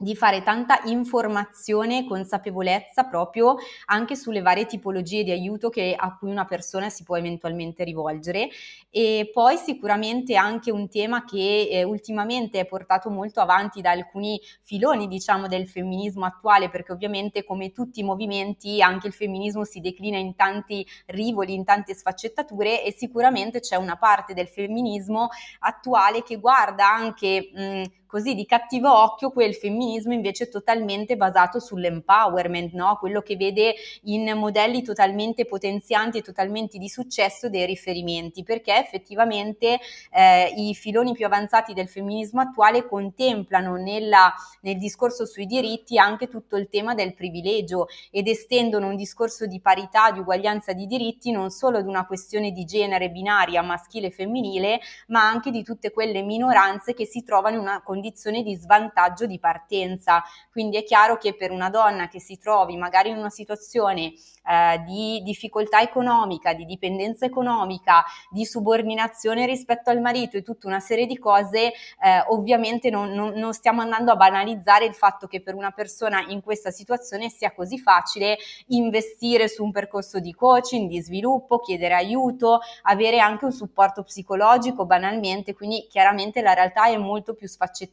di 0.00 0.14
fare 0.14 0.44
tanta 0.44 0.80
informazione 0.84 1.98
e 1.98 2.06
consapevolezza 2.06 3.02
proprio 3.04 3.56
anche 3.86 4.14
sulle 4.14 4.42
varie 4.42 4.64
tipologie 4.64 5.24
di 5.24 5.32
aiuto 5.32 5.70
che, 5.70 5.92
a 5.98 6.16
cui 6.16 6.30
una 6.30 6.44
persona 6.44 6.88
si 6.88 7.02
può 7.02 7.16
eventualmente 7.16 7.82
rivolgere. 7.82 8.48
E 8.90 9.28
poi 9.32 9.56
sicuramente 9.56 10.36
anche 10.36 10.70
un 10.70 10.88
tema 10.88 11.24
che 11.24 11.68
eh, 11.68 11.82
ultimamente 11.82 12.60
è 12.60 12.66
portato 12.66 13.10
molto 13.10 13.40
avanti 13.40 13.80
da 13.80 13.90
alcuni 13.90 14.40
filoni 14.62 15.08
diciamo 15.08 15.48
del 15.48 15.66
femminismo 15.68 16.24
attuale 16.24 16.70
perché 16.70 16.92
ovviamente 16.92 17.42
come 17.42 17.72
tutti 17.72 17.98
i 17.98 18.04
movimenti 18.04 18.80
anche 18.80 19.08
il 19.08 19.12
femminismo 19.12 19.64
si 19.64 19.80
declina 19.80 20.16
in 20.16 20.36
tanti 20.36 20.86
rivoli, 21.06 21.54
in 21.54 21.64
tante 21.64 21.94
sfaccettature 21.94 22.84
e 22.84 22.92
sicuramente 22.92 23.58
c'è 23.58 23.74
una 23.74 23.96
parte 23.96 24.32
del 24.32 24.46
femminismo 24.46 25.28
attuale 25.60 26.22
che 26.22 26.36
guarda 26.36 26.88
anche 26.88 27.50
mh, 27.52 27.97
così 28.08 28.34
di 28.34 28.46
cattivo 28.46 28.90
occhio 28.90 29.30
quel 29.30 29.54
femminismo 29.54 30.14
invece 30.14 30.48
totalmente 30.48 31.16
basato 31.16 31.60
sull'empowerment, 31.60 32.72
no? 32.72 32.96
quello 32.98 33.20
che 33.20 33.36
vede 33.36 33.74
in 34.04 34.32
modelli 34.34 34.82
totalmente 34.82 35.44
potenzianti 35.44 36.18
e 36.18 36.22
totalmente 36.22 36.78
di 36.78 36.88
successo 36.88 37.50
dei 37.50 37.66
riferimenti, 37.66 38.42
perché 38.42 38.76
effettivamente 38.76 39.78
eh, 40.10 40.52
i 40.56 40.74
filoni 40.74 41.12
più 41.12 41.26
avanzati 41.26 41.74
del 41.74 41.86
femminismo 41.86 42.40
attuale 42.40 42.86
contemplano 42.86 43.76
nella, 43.76 44.32
nel 44.62 44.78
discorso 44.78 45.26
sui 45.26 45.44
diritti 45.44 45.98
anche 45.98 46.28
tutto 46.28 46.56
il 46.56 46.68
tema 46.70 46.94
del 46.94 47.14
privilegio 47.14 47.88
ed 48.10 48.26
estendono 48.26 48.88
un 48.88 48.96
discorso 48.96 49.46
di 49.46 49.60
parità, 49.60 50.10
di 50.10 50.20
uguaglianza 50.20 50.72
di 50.72 50.86
diritti 50.86 51.30
non 51.30 51.50
solo 51.50 51.76
ad 51.76 51.86
una 51.86 52.06
questione 52.06 52.52
di 52.52 52.64
genere 52.64 53.10
binaria 53.10 53.60
maschile 53.60 54.06
e 54.06 54.12
femminile, 54.12 54.80
ma 55.08 55.28
anche 55.28 55.50
di 55.50 55.62
tutte 55.62 55.90
quelle 55.92 56.22
minoranze 56.22 56.94
che 56.94 57.04
si 57.04 57.22
trovano 57.22 57.56
in 57.56 57.60
una 57.60 57.82
condizione 57.82 57.96
condizione 57.98 58.42
di 58.42 58.54
svantaggio 58.54 59.26
di 59.26 59.40
partenza. 59.40 60.22
Quindi 60.50 60.76
è 60.76 60.84
chiaro 60.84 61.18
che 61.18 61.34
per 61.34 61.50
una 61.50 61.68
donna 61.68 62.08
che 62.08 62.20
si 62.20 62.38
trovi 62.38 62.76
magari 62.76 63.10
in 63.10 63.16
una 63.16 63.30
situazione 63.30 64.12
eh, 64.48 64.82
di 64.86 65.20
difficoltà 65.24 65.80
economica, 65.80 66.54
di 66.54 66.64
dipendenza 66.64 67.26
economica, 67.26 68.04
di 68.30 68.44
subordinazione 68.44 69.46
rispetto 69.46 69.90
al 69.90 70.00
marito 70.00 70.36
e 70.36 70.42
tutta 70.42 70.68
una 70.68 70.80
serie 70.80 71.06
di 71.06 71.18
cose, 71.18 71.72
eh, 72.02 72.24
ovviamente 72.28 72.88
non, 72.88 73.10
non, 73.10 73.32
non 73.34 73.52
stiamo 73.52 73.82
andando 73.82 74.12
a 74.12 74.16
banalizzare 74.16 74.84
il 74.84 74.94
fatto 74.94 75.26
che 75.26 75.42
per 75.42 75.54
una 75.54 75.72
persona 75.72 76.24
in 76.28 76.40
questa 76.40 76.70
situazione 76.70 77.28
sia 77.28 77.52
così 77.52 77.78
facile 77.78 78.38
investire 78.68 79.48
su 79.48 79.64
un 79.64 79.72
percorso 79.72 80.20
di 80.20 80.32
coaching, 80.32 80.88
di 80.88 81.00
sviluppo, 81.00 81.58
chiedere 81.58 81.94
aiuto, 81.94 82.60
avere 82.82 83.18
anche 83.18 83.44
un 83.44 83.52
supporto 83.52 84.04
psicologico 84.04 84.86
banalmente, 84.86 85.54
quindi 85.54 85.86
chiaramente 85.90 86.40
la 86.40 86.54
realtà 86.54 86.86
è 86.86 86.96
molto 86.96 87.34
più 87.34 87.48
sfaccettata. 87.48 87.87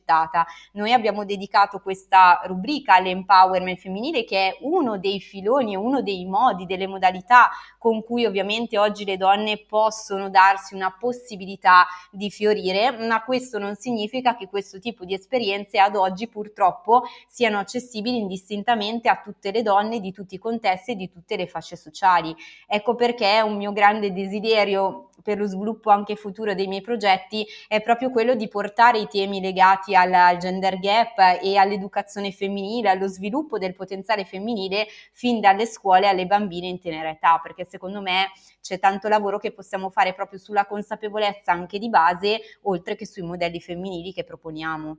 Noi 0.73 0.91
abbiamo 0.91 1.25
dedicato 1.25 1.79
questa 1.79 2.41
rubrica 2.45 2.95
all'empowerment 2.95 3.79
femminile 3.79 4.23
che 4.23 4.49
è 4.49 4.57
uno 4.61 4.97
dei 4.97 5.19
filoni 5.19 5.73
e 5.73 5.77
uno 5.77 6.01
dei 6.01 6.25
modi, 6.25 6.65
delle 6.65 6.87
modalità 6.87 7.49
con 7.77 8.03
cui 8.03 8.25
ovviamente 8.25 8.77
oggi 8.77 9.05
le 9.05 9.17
donne 9.17 9.57
possono 9.57 10.29
darsi 10.29 10.73
una 10.73 10.95
possibilità 10.97 11.85
di 12.11 12.29
fiorire, 12.29 12.91
ma 12.91 13.23
questo 13.23 13.59
non 13.59 13.75
significa 13.75 14.35
che 14.35 14.47
questo 14.47 14.79
tipo 14.79 15.05
di 15.05 15.13
esperienze 15.13 15.79
ad 15.79 15.95
oggi 15.95 16.27
purtroppo 16.27 17.03
siano 17.27 17.59
accessibili 17.59 18.17
indistintamente 18.17 19.09
a 19.09 19.21
tutte 19.21 19.51
le 19.51 19.61
donne 19.61 19.99
di 19.99 20.11
tutti 20.11 20.35
i 20.35 20.39
contesti 20.39 20.91
e 20.91 20.95
di 20.95 21.09
tutte 21.09 21.35
le 21.35 21.47
fasce 21.47 21.75
sociali. 21.75 22.35
Ecco 22.67 22.95
perché 22.95 23.33
è 23.35 23.41
un 23.41 23.55
mio 23.55 23.71
grande 23.71 24.11
desiderio 24.11 25.09
per 25.21 25.37
lo 25.37 25.47
sviluppo 25.47 25.89
anche 25.89 26.15
futuro 26.15 26.53
dei 26.53 26.67
miei 26.67 26.81
progetti 26.81 27.45
è 27.67 27.81
proprio 27.81 28.09
quello 28.09 28.35
di 28.35 28.47
portare 28.47 28.99
i 28.99 29.07
temi 29.07 29.41
legati 29.41 29.95
al, 29.95 30.13
al 30.13 30.37
gender 30.37 30.79
gap 30.79 31.39
e 31.41 31.57
all'educazione 31.57 32.31
femminile, 32.31 32.89
allo 32.89 33.07
sviluppo 33.07 33.57
del 33.57 33.73
potenziale 33.73 34.25
femminile 34.25 34.87
fin 35.11 35.39
dalle 35.39 35.65
scuole 35.65 36.07
alle 36.07 36.25
bambine 36.25 36.67
in 36.67 36.79
tenera 36.79 37.09
età, 37.09 37.39
perché 37.41 37.65
secondo 37.65 38.01
me 38.01 38.31
c'è 38.61 38.79
tanto 38.79 39.07
lavoro 39.07 39.37
che 39.37 39.51
possiamo 39.51 39.89
fare 39.89 40.13
proprio 40.13 40.39
sulla 40.39 40.65
consapevolezza 40.65 41.51
anche 41.51 41.79
di 41.79 41.89
base, 41.89 42.39
oltre 42.63 42.95
che 42.95 43.05
sui 43.05 43.23
modelli 43.23 43.59
femminili 43.59 44.13
che 44.13 44.23
proponiamo. 44.23 44.97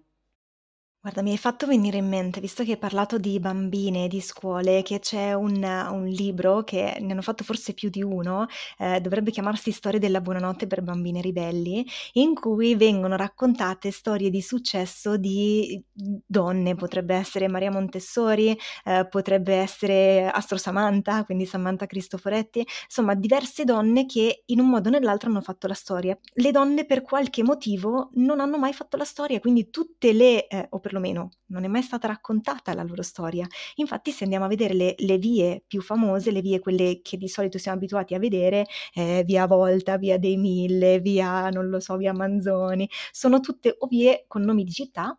Guarda, 1.07 1.23
mi 1.23 1.31
hai 1.31 1.39
fatto 1.39 1.69
venire 1.69 1.99
in 1.99 2.09
mente, 2.09 2.41
visto 2.41 2.65
che 2.65 2.73
hai 2.73 2.79
parlato 2.79 3.17
di 3.17 3.39
bambine 3.39 4.09
di 4.09 4.21
scuole, 4.21 4.83
che 4.83 4.99
c'è 4.99 5.35
un, 5.35 5.63
un 5.63 6.05
libro 6.07 6.65
che 6.65 6.97
ne 6.99 7.13
hanno 7.13 7.23
fatto 7.23 7.45
forse 7.45 7.75
più 7.75 7.91
di 7.91 8.03
uno, 8.03 8.47
eh, 8.77 9.01
dovrebbe 9.01 9.31
chiamarsi 9.31 9.71
Storie 9.71 10.01
della 10.01 10.21
buonanotte 10.21 10.67
per 10.67 10.83
bambine 10.83 11.21
ribelli, 11.21 11.87
in 12.15 12.35
cui 12.35 12.75
vengono 12.75 13.15
raccontate 13.15 13.93
storie 13.93 14.31
di 14.31 14.43
successo 14.43 15.17
di 15.17 15.81
donne, 15.93 16.75
potrebbe 16.75 17.15
essere 17.15 17.47
Maria 17.47 17.71
Montessori, 17.71 18.59
eh, 18.85 19.07
potrebbe 19.09 19.55
essere 19.55 20.29
Astro 20.29 20.57
Samantha, 20.57 21.23
quindi 21.23 21.47
Samantha 21.47 21.87
Cristoforetti, 21.87 22.67
insomma 22.85 23.15
diverse 23.15 23.63
donne 23.63 24.07
che 24.07 24.43
in 24.47 24.59
un 24.59 24.71
modo 24.71 24.89
o 24.89 24.91
nell'altro 24.91 25.31
hanno 25.31 25.41
fatto 25.41 25.69
la 25.69 25.75
storia. 25.75 26.19
Le 26.33 26.51
donne 26.51 26.85
per 26.85 27.03
qualche 27.03 27.45
motivo 27.45 28.11
non 28.15 28.41
hanno 28.41 28.59
mai 28.59 28.73
fatto 28.73 28.97
la 28.97 29.05
storia, 29.05 29.39
quindi 29.39 29.71
tutte 29.71 30.13
le, 30.13 30.49
eh, 30.49 30.67
o 30.71 30.81
per 30.81 30.95
perlomeno 30.97 31.31
non 31.47 31.65
è 31.65 31.69
mai 31.69 31.83
stata 31.83 32.09
raccontata 32.09 32.75
la 32.75 32.83
loro 32.83 33.03
storia. 33.03 33.47
Infatti 33.77 34.11
se 34.11 34.25
andiamo 34.25 34.47
a 34.47 34.49
vedere 34.49 34.75
le, 34.75 34.95
le 34.99 35.19
vie 35.19 35.63
più 35.67 35.81
famose, 35.81 36.31
le 36.31 36.41
vie 36.41 36.59
quelle 36.59 37.01
che 37.03 37.17
di 37.17 37.29
solito 37.29 37.59
siamo 37.59 37.77
abituati 37.77 38.15
a 38.15 38.19
vedere, 38.19 38.67
eh, 38.95 39.23
via 39.25 39.47
Volta, 39.47 39.97
via 39.99 40.19
dei 40.19 40.37
Mille, 40.37 41.01
via, 41.01 41.49
non 41.51 41.69
lo 41.69 41.81
so, 41.81 41.97
via 41.97 42.13
Manzoni, 42.13 42.89
sono 43.13 43.41
tutte 43.41 43.75
o 43.79 43.87
vie 43.87 44.25
con 44.27 44.43
nomi 44.43 44.65
di 44.65 44.73
città 44.73 45.17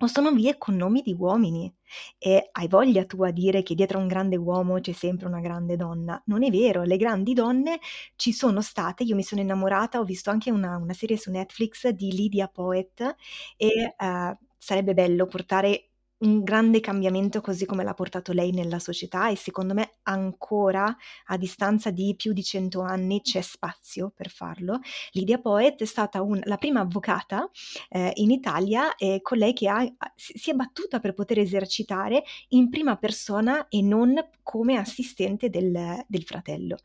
o 0.00 0.06
sono 0.08 0.32
vie 0.32 0.58
con 0.58 0.74
nomi 0.74 1.02
di 1.02 1.14
uomini. 1.16 1.72
E 2.18 2.48
hai 2.52 2.66
voglia 2.68 3.04
tu 3.04 3.22
a 3.22 3.30
dire 3.30 3.62
che 3.62 3.74
dietro 3.74 3.98
a 3.98 4.00
un 4.02 4.08
grande 4.08 4.36
uomo 4.36 4.80
c'è 4.80 4.92
sempre 4.92 5.26
una 5.26 5.40
grande 5.40 5.76
donna? 5.76 6.20
Non 6.26 6.42
è 6.42 6.50
vero, 6.50 6.82
le 6.82 6.96
grandi 6.96 7.34
donne 7.34 7.78
ci 8.16 8.32
sono 8.32 8.60
state, 8.62 9.04
io 9.04 9.14
mi 9.14 9.22
sono 9.22 9.40
innamorata, 9.42 10.00
ho 10.00 10.04
visto 10.04 10.30
anche 10.30 10.50
una, 10.50 10.76
una 10.76 10.92
serie 10.94 11.16
su 11.16 11.30
Netflix 11.30 11.88
di 11.88 12.12
Lydia 12.12 12.48
Poet 12.48 13.14
e 13.56 13.94
uh, 13.96 14.36
sarebbe 14.62 14.94
bello 14.94 15.26
portare 15.26 15.88
un 16.22 16.44
grande 16.44 16.78
cambiamento 16.78 17.40
così 17.40 17.66
come 17.66 17.82
l'ha 17.82 17.94
portato 17.94 18.32
lei 18.32 18.52
nella 18.52 18.78
società 18.78 19.28
e 19.28 19.34
secondo 19.34 19.74
me 19.74 19.94
ancora 20.04 20.96
a 21.26 21.36
distanza 21.36 21.90
di 21.90 22.14
più 22.16 22.32
di 22.32 22.44
cento 22.44 22.80
anni 22.80 23.22
c'è 23.22 23.40
spazio 23.40 24.12
per 24.14 24.30
farlo. 24.30 24.78
Lydia 25.10 25.38
Poet 25.38 25.82
è 25.82 25.84
stata 25.84 26.22
un, 26.22 26.40
la 26.44 26.58
prima 26.58 26.78
avvocata 26.78 27.50
eh, 27.88 28.12
in 28.14 28.30
Italia 28.30 28.94
e 28.94 29.18
colei 29.20 29.52
che 29.52 29.68
ha, 29.68 29.84
si 30.14 30.50
è 30.50 30.54
battuta 30.54 31.00
per 31.00 31.12
poter 31.14 31.40
esercitare 31.40 32.22
in 32.50 32.70
prima 32.70 32.96
persona 32.96 33.66
e 33.66 33.82
non 33.82 34.14
come 34.44 34.76
assistente 34.76 35.50
del, 35.50 36.04
del 36.06 36.22
fratello. 36.22 36.76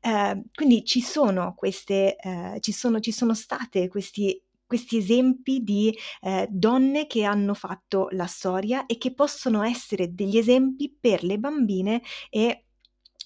Eh, 0.00 0.44
quindi 0.54 0.82
ci 0.86 1.02
sono 1.02 1.52
queste, 1.54 2.16
eh, 2.16 2.56
ci 2.60 2.72
sono, 2.72 3.00
ci 3.00 3.12
sono 3.12 3.34
state 3.34 3.88
questi 3.88 4.42
questi 4.68 4.98
esempi 4.98 5.64
di 5.64 5.92
eh, 6.20 6.46
donne 6.48 7.08
che 7.08 7.24
hanno 7.24 7.54
fatto 7.54 8.08
la 8.12 8.26
storia 8.26 8.86
e 8.86 8.98
che 8.98 9.14
possono 9.14 9.62
essere 9.62 10.14
degli 10.14 10.36
esempi 10.36 10.94
per 11.00 11.24
le 11.24 11.38
bambine 11.38 12.02
e 12.28 12.66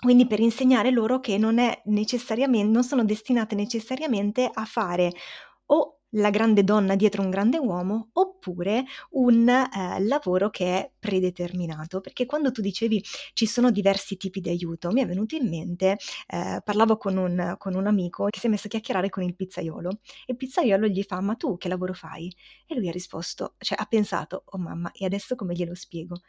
quindi 0.01 0.27
per 0.27 0.41
insegnare 0.41 0.91
loro 0.91 1.21
che 1.21 1.39
non, 1.39 1.57
non 1.85 2.85
sono 2.85 3.05
destinate 3.05 3.55
necessariamente 3.55 4.49
a 4.53 4.65
fare 4.65 5.13
o 5.67 6.02
la 6.13 6.31
grande 6.31 6.65
donna 6.65 6.97
dietro 6.97 7.23
un 7.23 7.31
grande 7.31 7.59
uomo 7.59 8.11
oppure 8.13 8.85
un 9.11 9.49
eh, 9.49 10.01
lavoro 10.01 10.51
che 10.51 10.79
è 10.79 10.93
predeterminato. 10.99 12.01
Perché 12.01 12.27
quando 12.27 12.51
tu 12.51 12.61
dicevi 12.61 13.03
ci 13.33 13.47
sono 13.47 13.71
diversi 13.71 14.17
tipi 14.17 14.41
di 14.41 14.51
aiuto, 14.51 14.91
mi 14.91 15.03
è 15.03 15.07
venuto 15.07 15.37
in 15.37 15.49
mente, 15.49 15.97
eh, 16.27 16.61
parlavo 16.65 16.97
con 16.97 17.17
un, 17.17 17.55
con 17.59 17.75
un, 17.75 17.87
amico 17.87 18.27
che 18.27 18.39
si 18.39 18.47
è 18.47 18.49
messo 18.49 18.67
a 18.67 18.71
chiacchierare 18.71 19.09
con 19.09 19.23
il 19.23 19.35
pizzaiolo 19.35 19.91
e 19.91 20.33
il 20.33 20.37
pizzaiolo 20.37 20.87
gli 20.87 21.03
fa 21.03 21.21
ma 21.21 21.35
tu 21.35 21.57
che 21.57 21.69
lavoro 21.69 21.93
fai? 21.93 22.35
E 22.67 22.75
lui 22.75 22.89
ha 22.89 22.93
risposto, 22.93 23.55
cioè 23.59 23.79
ha 23.81 23.87
pensato, 23.87 24.45
oh 24.47 24.59
mamma, 24.59 24.91
e 24.93 25.05
adesso 25.05 25.35
come 25.35 25.55
glielo 25.55 25.75
spiego? 25.75 26.21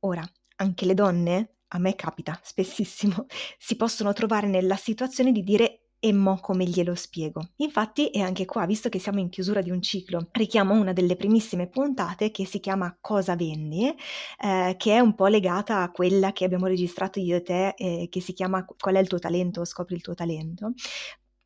Ora, 0.00 0.22
anche 0.56 0.86
le 0.86 0.94
donne 0.94 1.56
a 1.68 1.78
me 1.78 1.94
capita 1.94 2.38
spessissimo, 2.42 3.26
si 3.58 3.76
possono 3.76 4.12
trovare 4.12 4.46
nella 4.46 4.76
situazione 4.76 5.32
di 5.32 5.42
dire 5.42 5.85
e 6.06 6.12
mo 6.12 6.38
come 6.40 6.64
glielo 6.64 6.94
spiego? 6.94 7.50
Infatti, 7.56 8.10
e 8.10 8.20
anche 8.20 8.44
qua, 8.44 8.64
visto 8.64 8.88
che 8.88 9.00
siamo 9.00 9.18
in 9.18 9.28
chiusura 9.28 9.60
di 9.60 9.72
un 9.72 9.82
ciclo, 9.82 10.28
richiamo 10.30 10.74
una 10.74 10.92
delle 10.92 11.16
primissime 11.16 11.66
puntate 11.66 12.30
che 12.30 12.46
si 12.46 12.60
chiama 12.60 12.96
Cosa 13.00 13.34
vendi, 13.34 13.92
eh, 14.38 14.74
che 14.78 14.94
è 14.94 15.00
un 15.00 15.16
po' 15.16 15.26
legata 15.26 15.82
a 15.82 15.90
quella 15.90 16.32
che 16.32 16.44
abbiamo 16.44 16.66
registrato 16.66 17.18
io 17.18 17.36
e 17.36 17.42
te, 17.42 17.74
eh, 17.76 18.06
che 18.08 18.20
si 18.20 18.32
chiama 18.34 18.64
Qual 18.64 18.94
è 18.94 19.00
il 19.00 19.08
tuo 19.08 19.18
talento? 19.18 19.64
Scopri 19.64 19.96
il 19.96 20.02
tuo 20.02 20.14
talento. 20.14 20.74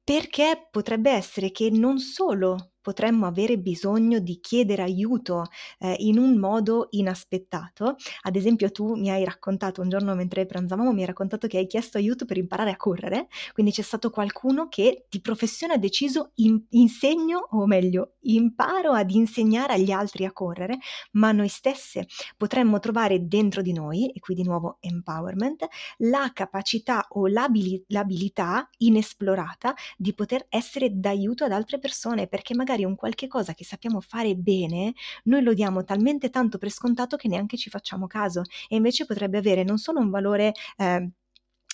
Perché 0.05 0.69
potrebbe 0.71 1.11
essere 1.11 1.51
che 1.51 1.71
non 1.71 1.99
solo 1.99 2.73
potremmo 2.81 3.27
avere 3.27 3.59
bisogno 3.59 4.19
di 4.19 4.41
chiedere 4.41 4.83
aiuto 4.83 5.47
eh, 5.79 5.95
in 5.99 6.19
un 6.19 6.39
modo 6.39 6.89
inaspettato. 6.91 7.97
Ad 8.23 8.37
esempio, 8.37 8.71
tu 8.71 8.95
mi 8.95 9.11
hai 9.11 9.25
raccontato 9.25 9.83
un 9.83 9.89
giorno 9.89 10.15
mentre 10.15 10.47
pranzavamo, 10.47 10.93
mi 10.93 11.01
hai 11.01 11.07
raccontato 11.07 11.47
che 11.47 11.59
hai 11.59 11.67
chiesto 11.67 11.99
aiuto 11.99 12.25
per 12.25 12.39
imparare 12.39 12.71
a 12.71 12.77
correre, 12.77 13.29
quindi 13.53 13.73
c'è 13.73 13.83
stato 13.83 14.11
qualcuno 14.11 14.69
che 14.69 15.05
di 15.09 15.21
professione 15.21 15.75
ha 15.75 15.79
deciso 15.79 16.31
in, 16.37 16.61
insegno, 16.71 17.49
o 17.51 17.67
meglio, 17.67 18.15
imparo 18.21 18.93
ad 18.93 19.11
insegnare 19.11 19.75
agli 19.75 19.91
altri 19.91 20.25
a 20.25 20.33
correre, 20.33 20.79
ma 21.13 21.33
noi 21.33 21.49
stesse 21.49 22.07
potremmo 22.37 22.79
trovare 22.79 23.27
dentro 23.27 23.63
di 23.63 23.73
noi, 23.73 24.11
e 24.11 24.21
qui 24.21 24.35
di 24.35 24.43
nuovo 24.43 24.79
empowerment, 24.81 25.67
la 25.99 26.31
capacità 26.33 27.07
o 27.11 27.27
l'abili- 27.27 27.83
l'abilità 27.89 28.69
inesplorata 28.79 29.75
di 29.97 30.15
poter 30.15 30.47
essere 30.49 30.91
d'aiuto 30.93 31.45
ad 31.45 31.53
altre 31.53 31.79
persone, 31.79 32.27
perché 32.27 32.55
magari 32.55 32.70
magari 32.71 32.85
un 32.85 32.95
qualche 32.95 33.27
cosa 33.27 33.53
che 33.55 33.65
sappiamo 33.65 34.01
fare 34.01 34.35
bene, 34.37 34.95
noi 35.25 35.43
lo 35.43 35.55
diamo 35.55 35.83
talmente 35.85 36.31
tanto 36.31 36.59
per 36.59 36.71
scontato 36.71 37.17
che 37.17 37.29
neanche 37.29 37.57
ci 37.57 37.69
facciamo 37.69 38.07
caso 38.07 38.43
e 38.69 38.77
invece 38.77 39.07
potrebbe 39.07 39.39
avere 39.39 39.65
non 39.65 39.79
solo 39.79 39.99
un 39.99 40.11
valore 40.11 40.53
eh, 40.77 41.11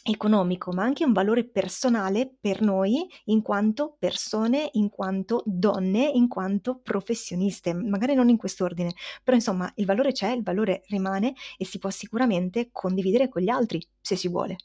economico, 0.08 0.72
ma 0.72 0.84
anche 0.84 1.04
un 1.04 1.12
valore 1.12 1.44
personale 1.44 2.36
per 2.40 2.62
noi 2.62 3.06
in 3.24 3.42
quanto 3.42 3.96
persone, 3.98 4.70
in 4.72 4.88
quanto 4.88 5.42
donne, 5.44 6.08
in 6.08 6.28
quanto 6.28 6.80
professioniste, 6.80 7.74
magari 7.74 8.14
non 8.14 8.28
in 8.28 8.36
quest'ordine, 8.36 8.94
però 9.22 9.36
insomma 9.36 9.70
il 9.76 9.84
valore 9.84 10.12
c'è, 10.12 10.30
il 10.30 10.42
valore 10.42 10.82
rimane 10.88 11.34
e 11.58 11.64
si 11.66 11.78
può 11.78 11.90
sicuramente 11.90 12.68
condividere 12.72 13.28
con 13.28 13.42
gli 13.42 13.50
altri 13.50 13.84
se 14.00 14.16
si 14.16 14.28
vuole. 14.28 14.56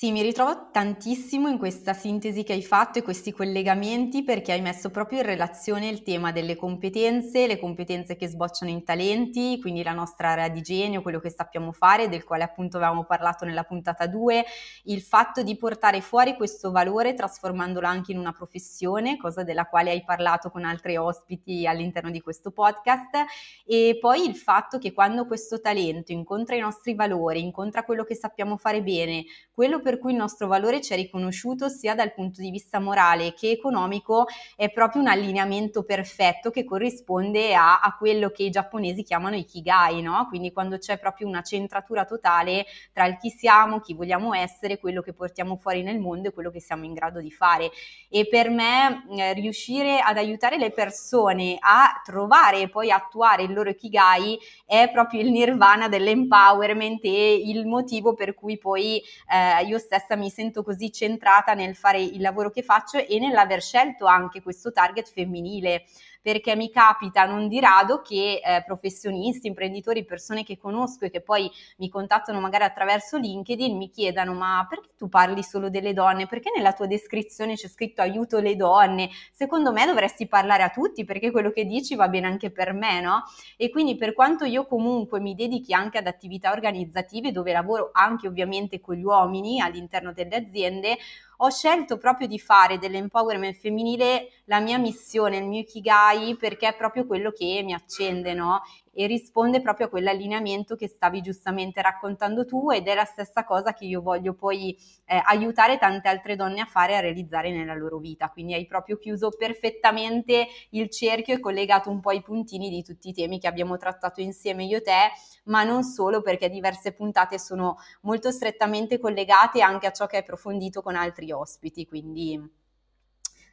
Sì, 0.00 0.12
mi 0.12 0.22
ritrovo 0.22 0.70
tantissimo 0.70 1.48
in 1.48 1.58
questa 1.58 1.92
sintesi 1.92 2.44
che 2.44 2.52
hai 2.52 2.62
fatto 2.62 3.00
e 3.00 3.02
questi 3.02 3.32
collegamenti 3.32 4.22
perché 4.22 4.52
hai 4.52 4.60
messo 4.60 4.90
proprio 4.90 5.18
in 5.18 5.26
relazione 5.26 5.88
il 5.88 6.04
tema 6.04 6.30
delle 6.30 6.54
competenze, 6.54 7.48
le 7.48 7.58
competenze 7.58 8.14
che 8.14 8.28
sbocciano 8.28 8.70
in 8.70 8.84
talenti, 8.84 9.58
quindi 9.60 9.82
la 9.82 9.90
nostra 9.90 10.28
area 10.28 10.50
di 10.50 10.60
genio, 10.60 11.02
quello 11.02 11.18
che 11.18 11.30
sappiamo 11.30 11.72
fare, 11.72 12.08
del 12.08 12.22
quale 12.22 12.44
appunto 12.44 12.76
avevamo 12.76 13.06
parlato 13.06 13.44
nella 13.44 13.64
puntata 13.64 14.06
2, 14.06 14.44
il 14.84 15.00
fatto 15.00 15.42
di 15.42 15.56
portare 15.56 16.00
fuori 16.00 16.36
questo 16.36 16.70
valore 16.70 17.14
trasformandolo 17.14 17.88
anche 17.88 18.12
in 18.12 18.18
una 18.18 18.30
professione, 18.30 19.16
cosa 19.16 19.42
della 19.42 19.66
quale 19.66 19.90
hai 19.90 20.04
parlato 20.04 20.48
con 20.48 20.64
altri 20.64 20.96
ospiti 20.96 21.66
all'interno 21.66 22.10
di 22.10 22.20
questo 22.20 22.52
podcast, 22.52 23.24
e 23.66 23.98
poi 24.00 24.24
il 24.28 24.36
fatto 24.36 24.78
che 24.78 24.92
quando 24.92 25.26
questo 25.26 25.60
talento 25.60 26.12
incontra 26.12 26.54
i 26.54 26.60
nostri 26.60 26.94
valori, 26.94 27.42
incontra 27.42 27.82
quello 27.82 28.04
che 28.04 28.14
sappiamo 28.14 28.56
fare 28.56 28.80
bene, 28.80 29.24
quello 29.50 29.80
cui 29.96 30.10
il 30.10 30.18
nostro 30.18 30.46
valore 30.46 30.82
ci 30.82 30.92
è 30.92 30.96
riconosciuto 30.96 31.70
sia 31.70 31.94
dal 31.94 32.12
punto 32.12 32.42
di 32.42 32.50
vista 32.50 32.78
morale 32.78 33.32
che 33.32 33.50
economico 33.50 34.26
è 34.56 34.70
proprio 34.70 35.00
un 35.00 35.08
allineamento 35.08 35.84
perfetto 35.84 36.50
che 36.50 36.64
corrisponde 36.64 37.54
a, 37.54 37.80
a 37.80 37.96
quello 37.96 38.28
che 38.28 38.42
i 38.42 38.50
giapponesi 38.50 39.02
chiamano 39.02 39.36
ikigai, 39.36 40.02
no? 40.02 40.26
Quindi 40.28 40.52
quando 40.52 40.76
c'è 40.76 40.98
proprio 40.98 41.26
una 41.26 41.42
centratura 41.42 42.04
totale 42.04 42.66
tra 42.92 43.06
il 43.06 43.16
chi 43.16 43.30
siamo, 43.30 43.80
chi 43.80 43.94
vogliamo 43.94 44.34
essere, 44.34 44.78
quello 44.78 45.00
che 45.00 45.14
portiamo 45.14 45.56
fuori 45.56 45.82
nel 45.82 45.98
mondo 45.98 46.28
e 46.28 46.32
quello 46.32 46.50
che 46.50 46.60
siamo 46.60 46.84
in 46.84 46.92
grado 46.92 47.20
di 47.20 47.30
fare. 47.30 47.70
E 48.10 48.26
per 48.28 48.50
me 48.50 49.04
eh, 49.16 49.32
riuscire 49.34 50.00
ad 50.00 50.16
aiutare 50.16 50.58
le 50.58 50.70
persone 50.70 51.56
a 51.58 52.00
trovare 52.04 52.60
e 52.60 52.68
poi 52.68 52.90
attuare 52.90 53.44
il 53.44 53.52
loro 53.52 53.70
ikigai 53.70 54.38
è 54.66 54.90
proprio 54.92 55.20
il 55.20 55.30
nirvana 55.30 55.88
dell'empowerment 55.88 57.04
e 57.04 57.34
il 57.34 57.66
motivo 57.66 58.14
per 58.14 58.34
cui 58.34 58.58
poi 58.58 59.02
eh, 59.30 59.64
io 59.66 59.77
stessa 59.78 60.16
mi 60.16 60.30
sento 60.30 60.62
così 60.62 60.92
centrata 60.92 61.54
nel 61.54 61.74
fare 61.74 62.00
il 62.00 62.20
lavoro 62.20 62.50
che 62.50 62.62
faccio 62.62 62.98
e 62.98 63.18
nell'aver 63.18 63.62
scelto 63.62 64.06
anche 64.06 64.42
questo 64.42 64.72
target 64.72 65.08
femminile 65.10 65.84
perché 66.28 66.54
mi 66.54 66.70
capita 66.70 67.24
non 67.24 67.48
di 67.48 67.58
rado 67.58 68.02
che 68.02 68.42
eh, 68.44 68.62
professionisti, 68.62 69.46
imprenditori, 69.46 70.04
persone 70.04 70.44
che 70.44 70.58
conosco 70.58 71.06
e 71.06 71.10
che 71.10 71.22
poi 71.22 71.50
mi 71.78 71.88
contattano 71.88 72.38
magari 72.38 72.64
attraverso 72.64 73.16
LinkedIn 73.16 73.74
mi 73.74 73.88
chiedano 73.88 74.34
ma 74.34 74.66
perché 74.68 74.90
tu 74.94 75.08
parli 75.08 75.42
solo 75.42 75.70
delle 75.70 75.94
donne? 75.94 76.26
Perché 76.26 76.50
nella 76.54 76.74
tua 76.74 76.86
descrizione 76.86 77.54
c'è 77.54 77.66
scritto 77.66 78.02
aiuto 78.02 78.40
le 78.40 78.56
donne? 78.56 79.08
Secondo 79.32 79.72
me 79.72 79.86
dovresti 79.86 80.28
parlare 80.28 80.64
a 80.64 80.68
tutti 80.68 81.06
perché 81.06 81.30
quello 81.30 81.50
che 81.50 81.64
dici 81.64 81.94
va 81.94 82.08
bene 82.08 82.26
anche 82.26 82.50
per 82.50 82.74
me, 82.74 83.00
no? 83.00 83.22
E 83.56 83.70
quindi 83.70 83.96
per 83.96 84.12
quanto 84.12 84.44
io 84.44 84.66
comunque 84.66 85.20
mi 85.20 85.34
dedichi 85.34 85.72
anche 85.72 85.96
ad 85.96 86.06
attività 86.06 86.52
organizzative 86.52 87.32
dove 87.32 87.52
lavoro 87.52 87.88
anche 87.90 88.28
ovviamente 88.28 88.80
con 88.80 88.96
gli 88.96 89.04
uomini 89.04 89.62
all'interno 89.62 90.12
delle 90.12 90.36
aziende, 90.36 90.98
ho 91.40 91.50
scelto 91.50 91.98
proprio 91.98 92.26
di 92.26 92.38
fare 92.38 92.78
dell'empowerment 92.78 93.56
femminile 93.56 94.30
la 94.44 94.60
mia 94.60 94.78
missione, 94.78 95.36
il 95.38 95.46
mio 95.46 95.60
ikigai, 95.60 96.36
perché 96.36 96.68
è 96.68 96.76
proprio 96.76 97.06
quello 97.06 97.30
che 97.30 97.62
mi 97.64 97.74
accende, 97.74 98.34
no? 98.34 98.62
E 98.98 99.06
risponde 99.06 99.60
proprio 99.60 99.86
a 99.86 99.90
quell'allineamento 99.90 100.74
che 100.74 100.88
stavi 100.88 101.20
giustamente 101.20 101.80
raccontando 101.80 102.44
tu 102.44 102.72
ed 102.72 102.88
è 102.88 102.96
la 102.96 103.04
stessa 103.04 103.44
cosa 103.44 103.72
che 103.72 103.84
io 103.84 104.02
voglio 104.02 104.34
poi 104.34 104.76
eh, 105.04 105.22
aiutare 105.26 105.78
tante 105.78 106.08
altre 106.08 106.34
donne 106.34 106.62
a 106.62 106.64
fare 106.64 106.94
e 106.94 106.96
a 106.96 107.00
realizzare 107.00 107.52
nella 107.52 107.76
loro 107.76 107.98
vita. 107.98 108.28
Quindi 108.28 108.54
hai 108.54 108.66
proprio 108.66 108.98
chiuso 108.98 109.30
perfettamente 109.30 110.48
il 110.70 110.90
cerchio 110.90 111.36
e 111.36 111.38
collegato 111.38 111.90
un 111.90 112.00
po' 112.00 112.10
i 112.10 112.22
puntini 112.22 112.70
di 112.70 112.82
tutti 112.82 113.10
i 113.10 113.12
temi 113.12 113.38
che 113.38 113.46
abbiamo 113.46 113.76
trattato 113.76 114.20
insieme 114.20 114.64
io 114.64 114.78
e 114.78 114.82
te, 114.82 115.12
ma 115.44 115.62
non 115.62 115.84
solo 115.84 116.20
perché 116.20 116.48
diverse 116.48 116.90
puntate 116.90 117.38
sono 117.38 117.76
molto 118.00 118.32
strettamente 118.32 118.98
collegate 118.98 119.60
anche 119.62 119.86
a 119.86 119.92
ciò 119.92 120.06
che 120.06 120.16
hai 120.16 120.22
approfondito 120.22 120.82
con 120.82 120.96
altri 120.96 121.30
ospiti. 121.30 121.86
Quindi 121.86 122.57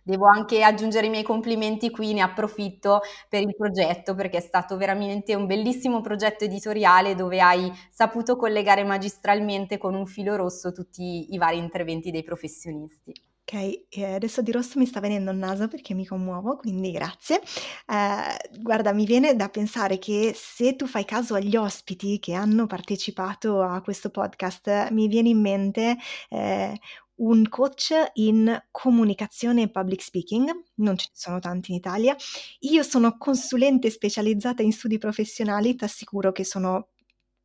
Devo 0.05 0.27
anche 0.27 0.61
aggiungere 0.61 1.07
i 1.07 1.09
miei 1.09 1.23
complimenti 1.23 1.89
qui, 1.89 2.13
ne 2.13 2.21
approfitto 2.21 3.01
per 3.27 3.41
il 3.41 3.55
progetto 3.55 4.13
perché 4.13 4.37
è 4.37 4.41
stato 4.41 4.77
veramente 4.77 5.33
un 5.33 5.47
bellissimo 5.47 6.01
progetto 6.01 6.43
editoriale 6.43 7.15
dove 7.15 7.41
hai 7.41 7.71
saputo 7.89 8.35
collegare 8.35 8.83
magistralmente 8.83 9.79
con 9.79 9.95
un 9.95 10.05
filo 10.05 10.35
rosso 10.35 10.71
tutti 10.71 11.33
i 11.33 11.37
vari 11.39 11.57
interventi 11.57 12.11
dei 12.11 12.23
professionisti. 12.23 13.13
Ok, 13.47 14.01
adesso 14.15 14.41
di 14.41 14.51
rosso 14.51 14.79
mi 14.79 14.87
sta 14.87 14.99
venendo 14.99 15.29
il 15.29 15.37
naso 15.37 15.67
perché 15.67 15.93
mi 15.93 16.03
commuovo, 16.03 16.55
quindi 16.55 16.89
grazie. 16.91 17.39
Eh, 17.87 18.59
guarda, 18.59 18.91
mi 18.91 19.05
viene 19.05 19.35
da 19.35 19.49
pensare 19.49 19.99
che 19.99 20.33
se 20.35 20.75
tu 20.75 20.87
fai 20.87 21.05
caso 21.05 21.35
agli 21.35 21.55
ospiti 21.55 22.17
che 22.17 22.33
hanno 22.33 22.65
partecipato 22.65 23.61
a 23.61 23.81
questo 23.81 24.09
podcast, 24.09 24.89
mi 24.89 25.07
viene 25.07 25.29
in 25.29 25.41
mente 25.41 25.95
eh, 26.29 26.79
un 27.17 27.47
coach 27.47 27.93
in 28.13 28.63
comunicazione 28.71 29.63
e 29.63 29.69
public 29.69 30.01
speaking, 30.01 30.49
non 30.75 30.97
ce 30.97 31.07
ne 31.09 31.17
sono 31.17 31.39
tanti 31.39 31.71
in 31.71 31.77
Italia. 31.77 32.15
Io 32.61 32.83
sono 32.83 33.17
consulente 33.17 33.89
specializzata 33.89 34.61
in 34.61 34.71
studi 34.71 34.97
professionali, 34.97 35.75
ti 35.75 35.83
assicuro 35.83 36.31
che 36.31 36.43
sono 36.43 36.89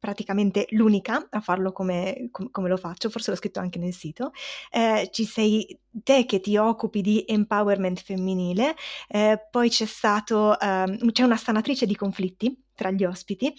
praticamente 0.01 0.67
l'unica 0.71 1.29
a 1.31 1.41
farlo 1.41 1.73
come, 1.73 2.29
com- 2.31 2.51
come, 2.51 2.69
lo 2.71 2.79
faccio, 2.79 3.11
forse 3.11 3.31
l'ho 3.31 3.37
scritto 3.37 3.61
anche 3.61 3.79
nel 3.79 3.93
sito. 3.93 4.33
Eh, 4.71 5.11
ci 5.13 5.25
sei 5.27 5.79
te 6.03 6.25
che 6.25 6.41
ti 6.41 6.57
occupi 6.57 7.03
di 7.03 7.25
empowerment 7.29 8.01
femminile, 8.01 8.75
eh, 9.09 9.47
poi 9.51 9.69
c'è 9.69 9.85
stato, 9.85 10.59
ehm, 10.59 11.13
c'è 11.13 11.23
una 11.23 11.37
sanatrice 11.37 11.85
di 11.87 11.95
conflitti 11.95 12.65
tra 12.75 12.91
gli 12.91 13.05
ospiti, 13.05 13.55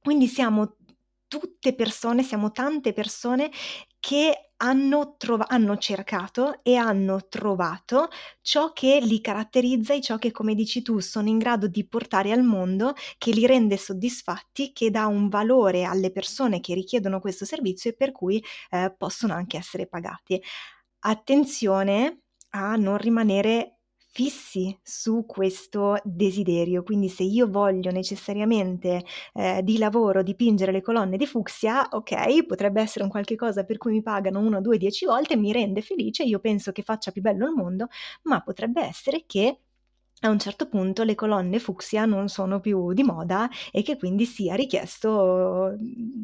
quindi 0.00 0.26
siamo 0.26 0.76
tutte 1.28 1.74
persone, 1.74 2.22
siamo 2.22 2.50
tante 2.50 2.92
persone 2.92 3.50
che 4.04 4.50
hanno, 4.58 5.14
trova- 5.16 5.48
hanno, 5.48 5.78
cercato 5.78 6.62
e 6.62 6.76
hanno 6.76 7.26
trovato 7.26 8.08
ciò 8.42 8.74
che 8.74 8.98
li 9.00 9.22
caratterizza 9.22 9.94
e 9.94 10.02
ciò 10.02 10.18
che, 10.18 10.30
come 10.30 10.54
dici 10.54 10.82
tu, 10.82 10.98
sono 11.00 11.30
in 11.30 11.38
grado 11.38 11.68
di 11.68 11.88
portare 11.88 12.30
al 12.30 12.42
mondo, 12.42 12.92
che 13.16 13.30
li 13.30 13.46
rende 13.46 13.78
soddisfatti, 13.78 14.74
che 14.74 14.90
dà 14.90 15.06
un 15.06 15.30
valore 15.30 15.84
alle 15.84 16.12
persone 16.12 16.60
che 16.60 16.74
richiedono 16.74 17.18
questo 17.18 17.46
servizio 17.46 17.90
e 17.90 17.94
per 17.94 18.12
cui 18.12 18.44
eh, 18.72 18.94
possono 18.94 19.32
anche 19.32 19.56
essere 19.56 19.86
pagati. 19.86 20.38
Attenzione 21.00 22.24
a 22.50 22.76
non 22.76 22.98
rimanere 22.98 23.73
fissi 24.14 24.78
su 24.80 25.24
questo 25.26 25.96
desiderio. 26.04 26.84
Quindi 26.84 27.08
se 27.08 27.24
io 27.24 27.48
voglio 27.48 27.90
necessariamente 27.90 29.04
eh, 29.34 29.60
di 29.64 29.76
lavoro 29.76 30.22
dipingere 30.22 30.70
le 30.70 30.80
colonne 30.80 31.16
di 31.16 31.26
fucsia, 31.26 31.88
ok, 31.90 32.46
potrebbe 32.46 32.80
essere 32.80 33.02
un 33.04 33.10
qualche 33.10 33.34
cosa 33.34 33.64
per 33.64 33.76
cui 33.76 33.90
mi 33.90 34.02
pagano 34.02 34.38
uno, 34.38 34.60
due, 34.60 34.78
dieci 34.78 35.04
volte, 35.04 35.36
mi 35.36 35.50
rende 35.52 35.82
felice, 35.82 36.22
io 36.22 36.38
penso 36.38 36.70
che 36.70 36.82
faccia 36.82 37.10
più 37.10 37.22
bello 37.22 37.46
il 37.46 37.54
mondo, 37.54 37.88
ma 38.22 38.40
potrebbe 38.40 38.82
essere 38.82 39.24
che 39.26 39.58
a 40.26 40.30
un 40.30 40.38
certo 40.38 40.66
punto 40.68 41.02
le 41.02 41.14
colonne 41.14 41.58
fucsia 41.58 42.04
non 42.04 42.28
sono 42.28 42.60
più 42.60 42.92
di 42.92 43.02
moda 43.02 43.48
e 43.70 43.82
che 43.82 43.96
quindi 43.96 44.24
sia 44.24 44.54
richiesto 44.54 45.76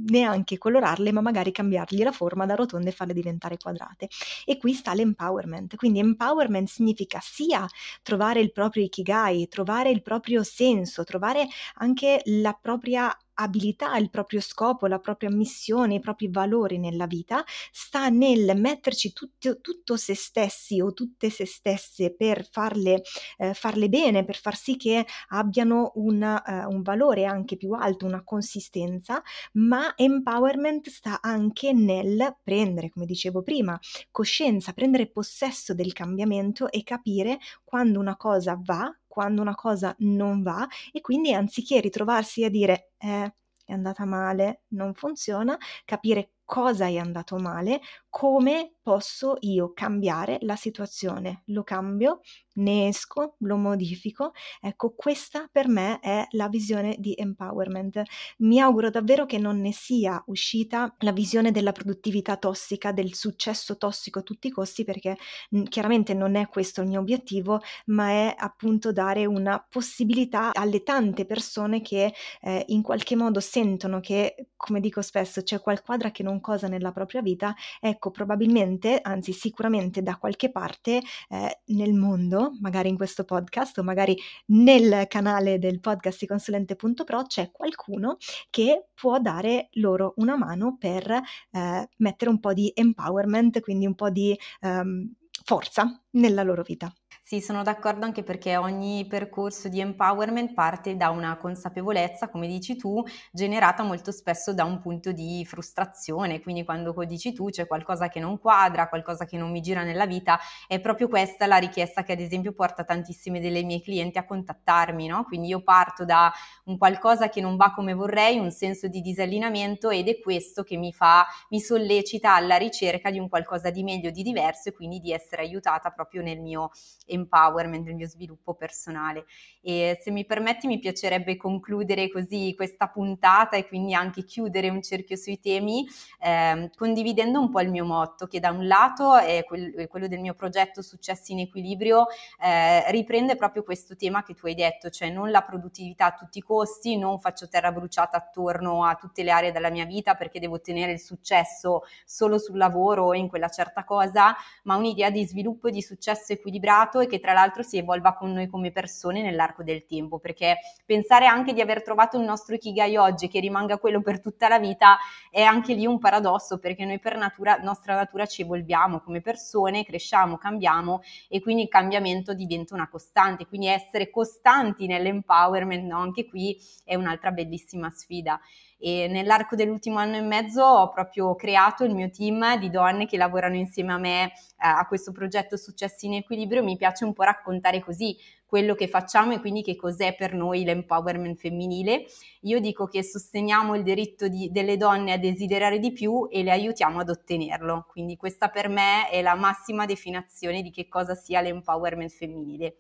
neanche 0.08 0.58
colorarle, 0.58 1.12
ma 1.12 1.20
magari 1.20 1.52
cambiargli 1.52 2.02
la 2.02 2.12
forma 2.12 2.46
da 2.46 2.54
rotonde 2.54 2.90
e 2.90 2.92
farle 2.92 3.12
diventare 3.14 3.56
quadrate. 3.58 4.08
E 4.44 4.56
qui 4.58 4.72
sta 4.74 4.94
l'empowerment. 4.94 5.76
Quindi 5.76 5.98
empowerment 5.98 6.68
significa 6.68 7.18
sia 7.22 7.66
trovare 8.02 8.40
il 8.40 8.52
proprio 8.52 8.82
ikigai, 8.84 9.48
trovare 9.48 9.90
il 9.90 10.02
proprio 10.02 10.42
senso, 10.42 11.04
trovare 11.04 11.46
anche 11.74 12.20
la 12.24 12.56
propria 12.60 13.14
abilità, 13.40 13.96
il 13.96 14.10
proprio 14.10 14.40
scopo, 14.40 14.86
la 14.86 14.98
propria 14.98 15.30
missione, 15.30 15.94
i 15.94 16.00
propri 16.00 16.28
valori 16.30 16.78
nella 16.78 17.06
vita, 17.06 17.44
sta 17.72 18.08
nel 18.08 18.52
metterci 18.56 19.12
tutto, 19.12 19.60
tutto 19.60 19.96
se 19.96 20.14
stessi 20.14 20.80
o 20.80 20.92
tutte 20.92 21.30
se 21.30 21.46
stesse 21.46 22.14
per 22.14 22.46
farle, 22.50 23.02
eh, 23.38 23.54
farle 23.54 23.88
bene, 23.88 24.24
per 24.24 24.36
far 24.36 24.56
sì 24.56 24.76
che 24.76 25.06
abbiano 25.28 25.92
una, 25.94 26.42
uh, 26.44 26.72
un 26.72 26.82
valore 26.82 27.24
anche 27.24 27.56
più 27.56 27.72
alto, 27.72 28.06
una 28.06 28.22
consistenza, 28.24 29.22
ma 29.54 29.94
empowerment 29.96 30.88
sta 30.88 31.20
anche 31.20 31.72
nel 31.72 32.36
prendere, 32.42 32.90
come 32.90 33.06
dicevo 33.06 33.42
prima, 33.42 33.78
coscienza, 34.10 34.72
prendere 34.72 35.08
possesso 35.10 35.74
del 35.74 35.92
cambiamento 35.92 36.70
e 36.70 36.82
capire 36.82 37.38
quando 37.64 37.98
una 37.98 38.16
cosa 38.16 38.58
va, 38.62 38.92
quando 39.10 39.42
una 39.42 39.56
cosa 39.56 39.92
non 39.98 40.40
va 40.42 40.68
e 40.92 41.00
quindi 41.00 41.34
anziché 41.34 41.80
ritrovarsi 41.80 42.44
a 42.44 42.48
dire 42.48 42.92
eh, 42.98 43.34
è 43.66 43.72
andata 43.72 44.04
male, 44.04 44.62
non 44.68 44.94
funziona, 44.94 45.58
capire 45.84 46.30
cosa 46.50 46.86
è 46.86 46.96
andato 46.96 47.36
male, 47.36 47.80
come 48.08 48.74
posso 48.82 49.36
io 49.42 49.72
cambiare 49.72 50.38
la 50.40 50.56
situazione. 50.56 51.42
Lo 51.46 51.62
cambio, 51.62 52.22
ne 52.54 52.88
esco, 52.88 53.36
lo 53.38 53.56
modifico. 53.56 54.32
Ecco, 54.60 54.92
questa 54.96 55.48
per 55.52 55.68
me 55.68 56.00
è 56.00 56.26
la 56.30 56.48
visione 56.48 56.96
di 56.98 57.14
empowerment. 57.16 58.02
Mi 58.38 58.58
auguro 58.58 58.90
davvero 58.90 59.26
che 59.26 59.38
non 59.38 59.60
ne 59.60 59.70
sia 59.72 60.20
uscita 60.26 60.92
la 60.98 61.12
visione 61.12 61.52
della 61.52 61.70
produttività 61.70 62.36
tossica, 62.36 62.90
del 62.90 63.14
successo 63.14 63.76
tossico 63.76 64.18
a 64.18 64.22
tutti 64.22 64.48
i 64.48 64.50
costi, 64.50 64.82
perché 64.82 65.16
mh, 65.50 65.62
chiaramente 65.64 66.14
non 66.14 66.34
è 66.34 66.48
questo 66.48 66.80
il 66.80 66.88
mio 66.88 66.98
obiettivo, 66.98 67.60
ma 67.86 68.08
è 68.10 68.34
appunto 68.36 68.90
dare 68.92 69.24
una 69.24 69.64
possibilità 69.68 70.52
alle 70.52 70.82
tante 70.82 71.26
persone 71.26 71.80
che 71.80 72.12
eh, 72.40 72.64
in 72.68 72.82
qualche 72.82 73.16
modo 73.16 73.40
sentono 73.40 74.00
che, 74.00 74.48
come 74.56 74.80
dico 74.80 75.02
spesso, 75.02 75.42
c'è 75.42 75.60
qual 75.60 75.82
quadra 75.82 76.10
che 76.10 76.22
non 76.22 76.39
cosa 76.40 76.68
nella 76.68 76.92
propria 76.92 77.22
vita, 77.22 77.54
ecco, 77.80 78.10
probabilmente, 78.10 78.98
anzi 79.02 79.32
sicuramente 79.32 80.02
da 80.02 80.16
qualche 80.16 80.50
parte 80.50 81.00
eh, 81.28 81.60
nel 81.66 81.94
mondo, 81.94 82.56
magari 82.60 82.88
in 82.88 82.96
questo 82.96 83.24
podcast 83.24 83.78
o 83.78 83.82
magari 83.82 84.16
nel 84.46 85.06
canale 85.08 85.58
del 85.58 85.80
podcast 85.80 86.20
di 86.20 86.26
consulente.pro 86.26 87.22
c'è 87.22 87.50
qualcuno 87.50 88.16
che 88.50 88.88
può 88.94 89.18
dare 89.18 89.68
loro 89.72 90.14
una 90.16 90.36
mano 90.36 90.76
per 90.78 91.10
eh, 91.10 91.88
mettere 91.96 92.30
un 92.30 92.40
po' 92.40 92.52
di 92.52 92.70
empowerment, 92.74 93.60
quindi 93.60 93.86
un 93.86 93.94
po' 93.94 94.10
di 94.10 94.38
um, 94.62 95.12
forza 95.44 96.02
nella 96.10 96.42
loro 96.42 96.62
vita. 96.62 96.92
Sì, 97.30 97.40
sono 97.40 97.62
d'accordo 97.62 98.04
anche 98.06 98.24
perché 98.24 98.56
ogni 98.56 99.06
percorso 99.06 99.68
di 99.68 99.78
empowerment 99.78 100.52
parte 100.52 100.96
da 100.96 101.10
una 101.10 101.36
consapevolezza, 101.36 102.28
come 102.28 102.48
dici 102.48 102.74
tu, 102.74 103.04
generata 103.30 103.84
molto 103.84 104.10
spesso 104.10 104.52
da 104.52 104.64
un 104.64 104.80
punto 104.80 105.12
di 105.12 105.44
frustrazione, 105.46 106.40
quindi 106.40 106.64
quando 106.64 106.92
dici 107.04 107.32
tu 107.32 107.48
c'è 107.48 107.68
qualcosa 107.68 108.08
che 108.08 108.18
non 108.18 108.40
quadra, 108.40 108.88
qualcosa 108.88 109.26
che 109.26 109.36
non 109.36 109.52
mi 109.52 109.60
gira 109.60 109.84
nella 109.84 110.06
vita, 110.06 110.40
è 110.66 110.80
proprio 110.80 111.06
questa 111.06 111.46
la 111.46 111.58
richiesta 111.58 112.02
che 112.02 112.10
ad 112.14 112.18
esempio 112.18 112.52
porta 112.52 112.82
tantissime 112.82 113.38
delle 113.38 113.62
mie 113.62 113.80
clienti 113.80 114.18
a 114.18 114.24
contattarmi, 114.26 115.06
no? 115.06 115.22
Quindi 115.22 115.46
io 115.50 115.62
parto 115.62 116.04
da 116.04 116.32
un 116.64 116.78
qualcosa 116.78 117.28
che 117.28 117.40
non 117.40 117.54
va 117.54 117.70
come 117.70 117.92
vorrei, 117.94 118.38
un 118.40 118.50
senso 118.50 118.88
di 118.88 119.00
disallineamento 119.00 119.88
ed 119.90 120.08
è 120.08 120.18
questo 120.18 120.64
che 120.64 120.76
mi 120.76 120.92
fa, 120.92 121.24
mi 121.50 121.60
sollecita 121.60 122.34
alla 122.34 122.56
ricerca 122.56 123.08
di 123.12 123.20
un 123.20 123.28
qualcosa 123.28 123.70
di 123.70 123.84
meglio, 123.84 124.10
di 124.10 124.24
diverso 124.24 124.70
e 124.70 124.72
quindi 124.72 124.98
di 124.98 125.12
essere 125.12 125.42
aiutata 125.42 125.90
proprio 125.90 126.22
nel 126.22 126.40
mio 126.40 126.70
empowerment 127.06 127.19
empowerment, 127.20 127.84
del 127.84 127.94
mio 127.94 128.06
sviluppo 128.06 128.54
personale. 128.54 129.24
E 129.62 129.98
se 130.02 130.10
mi 130.10 130.24
permetti 130.24 130.66
mi 130.66 130.78
piacerebbe 130.78 131.36
concludere 131.36 132.10
così 132.10 132.54
questa 132.56 132.88
puntata 132.88 133.56
e 133.56 133.66
quindi 133.66 133.94
anche 133.94 134.24
chiudere 134.24 134.68
un 134.68 134.82
cerchio 134.82 135.16
sui 135.16 135.38
temi 135.38 135.86
eh, 136.20 136.70
condividendo 136.76 137.38
un 137.38 137.50
po' 137.50 137.60
il 137.60 137.70
mio 137.70 137.84
motto 137.84 138.26
che 138.26 138.40
da 138.40 138.50
un 138.50 138.66
lato 138.66 139.16
è, 139.16 139.44
quel, 139.44 139.86
quello 139.88 140.08
del 140.08 140.20
mio 140.20 140.34
progetto 140.34 140.82
Successi 140.82 141.32
in 141.32 141.40
Equilibrio, 141.40 142.06
eh, 142.42 142.90
riprende 142.90 143.36
proprio 143.36 143.62
questo 143.62 143.96
tema 143.96 144.22
che 144.22 144.34
tu 144.34 144.46
hai 144.46 144.54
detto, 144.54 144.90
cioè 144.90 145.10
non 145.10 145.30
la 145.30 145.42
produttività 145.42 146.06
a 146.06 146.12
tutti 146.12 146.38
i 146.38 146.42
costi, 146.42 146.96
non 146.96 147.20
faccio 147.20 147.48
terra 147.48 147.72
bruciata 147.72 148.16
attorno 148.16 148.84
a 148.84 148.94
tutte 148.94 149.22
le 149.22 149.30
aree 149.30 149.52
della 149.52 149.70
mia 149.70 149.84
vita 149.84 150.14
perché 150.14 150.40
devo 150.40 150.56
ottenere 150.56 150.92
il 150.92 151.00
successo 151.00 151.82
solo 152.04 152.38
sul 152.38 152.56
lavoro 152.56 153.06
o 153.06 153.14
in 153.14 153.28
quella 153.28 153.48
certa 153.48 153.84
cosa, 153.84 154.34
ma 154.64 154.76
un'idea 154.76 155.10
di 155.10 155.26
sviluppo 155.26 155.68
e 155.68 155.72
di 155.72 155.82
successo 155.82 156.32
equilibrato 156.32 157.00
e 157.00 157.06
che 157.10 157.20
tra 157.20 157.34
l'altro 157.34 157.62
si 157.62 157.76
evolva 157.76 158.14
con 158.14 158.32
noi 158.32 158.46
come 158.46 158.70
persone 158.70 159.20
nell'arco 159.20 159.62
del 159.62 159.84
tempo, 159.84 160.18
perché 160.18 160.58
pensare 160.86 161.26
anche 161.26 161.52
di 161.52 161.60
aver 161.60 161.82
trovato 161.82 162.16
il 162.16 162.24
nostro 162.24 162.54
ikigai 162.54 162.96
oggi 162.96 163.28
che 163.28 163.40
rimanga 163.40 163.76
quello 163.76 164.00
per 164.00 164.20
tutta 164.20 164.48
la 164.48 164.58
vita 164.58 164.96
è 165.30 165.42
anche 165.42 165.74
lì 165.74 165.84
un 165.84 165.98
paradosso, 165.98 166.58
perché 166.58 166.84
noi 166.84 166.98
per 166.98 167.16
natura, 167.16 167.56
nostra 167.56 167.94
natura 167.94 168.24
ci 168.24 168.42
evolviamo 168.42 169.00
come 169.00 169.20
persone, 169.20 169.84
cresciamo, 169.84 170.38
cambiamo 170.38 171.02
e 171.28 171.40
quindi 171.40 171.62
il 171.62 171.68
cambiamento 171.68 172.32
diventa 172.32 172.74
una 172.74 172.88
costante, 172.88 173.46
quindi 173.46 173.66
essere 173.66 174.08
costanti 174.08 174.86
nell'empowerment, 174.86 175.84
no? 175.84 175.98
anche 175.98 176.26
qui 176.26 176.56
è 176.84 176.94
un'altra 176.94 177.32
bellissima 177.32 177.90
sfida 177.90 178.40
e 178.80 179.08
nell'arco 179.08 179.54
dell'ultimo 179.56 179.98
anno 179.98 180.16
e 180.16 180.22
mezzo 180.22 180.64
ho 180.64 180.88
proprio 180.88 181.34
creato 181.34 181.84
il 181.84 181.94
mio 181.94 182.08
team 182.08 182.58
di 182.58 182.70
donne 182.70 183.04
che 183.04 183.18
lavorano 183.18 183.56
insieme 183.56 183.92
a 183.92 183.98
me 183.98 184.24
eh, 184.24 184.30
a 184.56 184.86
questo 184.86 185.12
progetto 185.12 185.58
Successi 185.58 186.06
in 186.06 186.14
Equilibrio. 186.14 186.64
Mi 186.64 186.78
piace 186.78 187.04
un 187.04 187.12
po' 187.12 187.24
raccontare 187.24 187.80
così 187.80 188.16
quello 188.46 188.74
che 188.74 188.88
facciamo 188.88 189.34
e 189.34 189.40
quindi 189.40 189.62
che 189.62 189.76
cos'è 189.76 190.16
per 190.16 190.32
noi 190.32 190.64
l'empowerment 190.64 191.38
femminile. 191.38 192.06
Io 192.40 192.58
dico 192.58 192.86
che 192.86 193.04
sosteniamo 193.04 193.76
il 193.76 193.82
diritto 193.82 194.26
di, 194.28 194.50
delle 194.50 194.76
donne 194.76 195.12
a 195.12 195.18
desiderare 195.18 195.78
di 195.78 195.92
più 195.92 196.26
e 196.30 196.42
le 196.42 196.50
aiutiamo 196.50 197.00
ad 197.00 197.10
ottenerlo. 197.10 197.86
Quindi 197.88 198.16
questa 198.16 198.48
per 198.48 198.68
me 198.68 199.08
è 199.08 199.20
la 199.22 199.34
massima 199.34 199.84
definizione 199.84 200.62
di 200.62 200.70
che 200.70 200.88
cosa 200.88 201.14
sia 201.14 201.40
l'empowerment 201.42 202.10
femminile. 202.10 202.76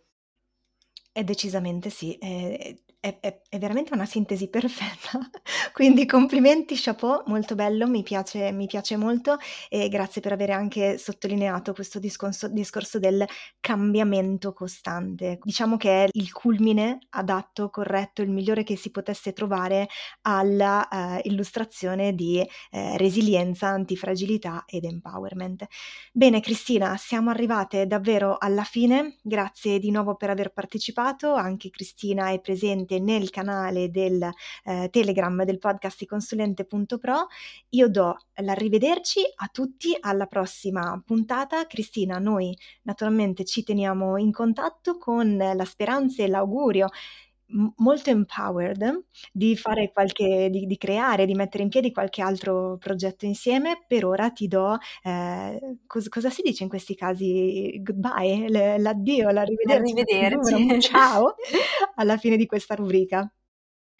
E 1.12 1.24
decisamente 1.24 1.90
sì, 1.90 2.16
eh, 2.18 2.82
È 3.02 3.16
è 3.18 3.40
è 3.48 3.58
veramente 3.58 3.94
una 3.94 4.04
sintesi 4.04 4.48
perfetta. 4.50 5.18
Quindi 5.72 6.04
complimenti, 6.04 6.74
chapeau, 6.76 7.22
molto 7.26 7.54
bello, 7.54 7.86
mi 7.88 8.02
piace 8.02 8.52
mi 8.52 8.66
piace 8.66 8.96
molto 8.98 9.38
e 9.70 9.88
grazie 9.88 10.20
per 10.20 10.32
avere 10.32 10.52
anche 10.52 10.98
sottolineato 10.98 11.72
questo 11.72 11.98
disconso 11.98 12.48
discorso 12.48 12.98
del 12.98 13.24
cambiamento 13.58 14.52
costante. 14.52 15.38
Diciamo 15.42 15.78
che 15.78 16.04
è 16.04 16.08
il 16.12 16.30
culmine 16.32 16.98
adatto, 17.10 17.70
corretto, 17.70 18.20
il 18.20 18.30
migliore 18.30 18.64
che 18.64 18.76
si 18.76 18.90
potesse 18.90 19.32
trovare 19.32 19.88
alla, 20.22 20.86
ehm, 20.88 21.20
illustrazione 21.24 22.14
di, 22.14 22.46
ehm, 22.70 22.96
resilienza, 22.98 23.68
antifragilità 23.68 24.64
ed 24.66 24.84
empowerment. 24.84 25.66
Bene 26.12 26.40
Cristina, 26.40 26.96
siamo 26.96 27.30
arrivate 27.30 27.86
davvero 27.86 28.36
alla 28.38 28.64
fine. 28.64 29.16
Grazie 29.22 29.78
di 29.78 29.90
nuovo 29.90 30.16
per 30.16 30.30
aver 30.30 30.52
partecipato. 30.52 31.34
Anche 31.34 31.70
Cristina 31.70 32.30
è 32.30 32.40
presente 32.40 32.89
nel 32.98 33.30
canale 33.30 33.90
del 33.90 34.28
eh, 34.64 34.88
Telegram 34.90 35.44
del 35.44 35.58
podcast 35.58 36.04
consulente.pro. 36.06 37.26
Io 37.70 37.88
do 37.88 38.16
l'arrivederci 38.36 39.20
a 39.36 39.48
tutti 39.52 39.96
alla 39.98 40.26
prossima 40.26 41.00
puntata. 41.04 41.66
Cristina, 41.66 42.18
noi 42.18 42.56
naturalmente 42.82 43.44
ci 43.44 43.62
teniamo 43.62 44.16
in 44.16 44.32
contatto 44.32 44.98
con 44.98 45.36
la 45.36 45.64
speranza 45.64 46.22
e 46.22 46.28
l'augurio 46.28 46.88
molto 47.76 48.10
empowered 48.10 49.04
di 49.32 49.56
fare 49.56 49.90
qualche 49.92 50.48
di, 50.50 50.66
di, 50.66 50.76
creare, 50.76 51.26
di 51.26 51.34
mettere 51.34 51.62
in 51.62 51.68
piedi 51.68 51.92
qualche 51.92 52.22
altro 52.22 52.76
progetto 52.78 53.26
insieme. 53.26 53.84
Per 53.86 54.04
ora 54.04 54.30
ti 54.30 54.48
do 54.48 54.78
eh, 55.02 55.78
cos- 55.86 56.08
cosa 56.08 56.30
si 56.30 56.42
dice 56.42 56.62
in 56.62 56.68
questi 56.68 56.94
casi? 56.94 57.80
Goodbye, 57.82 58.78
l'addio, 58.78 59.30
l'arrivederci. 59.30 59.92
Arrivederci. 59.98 60.80
Ciao 60.80 61.34
alla 61.96 62.16
fine 62.16 62.36
di 62.36 62.46
questa 62.46 62.74
rubrica. 62.74 63.30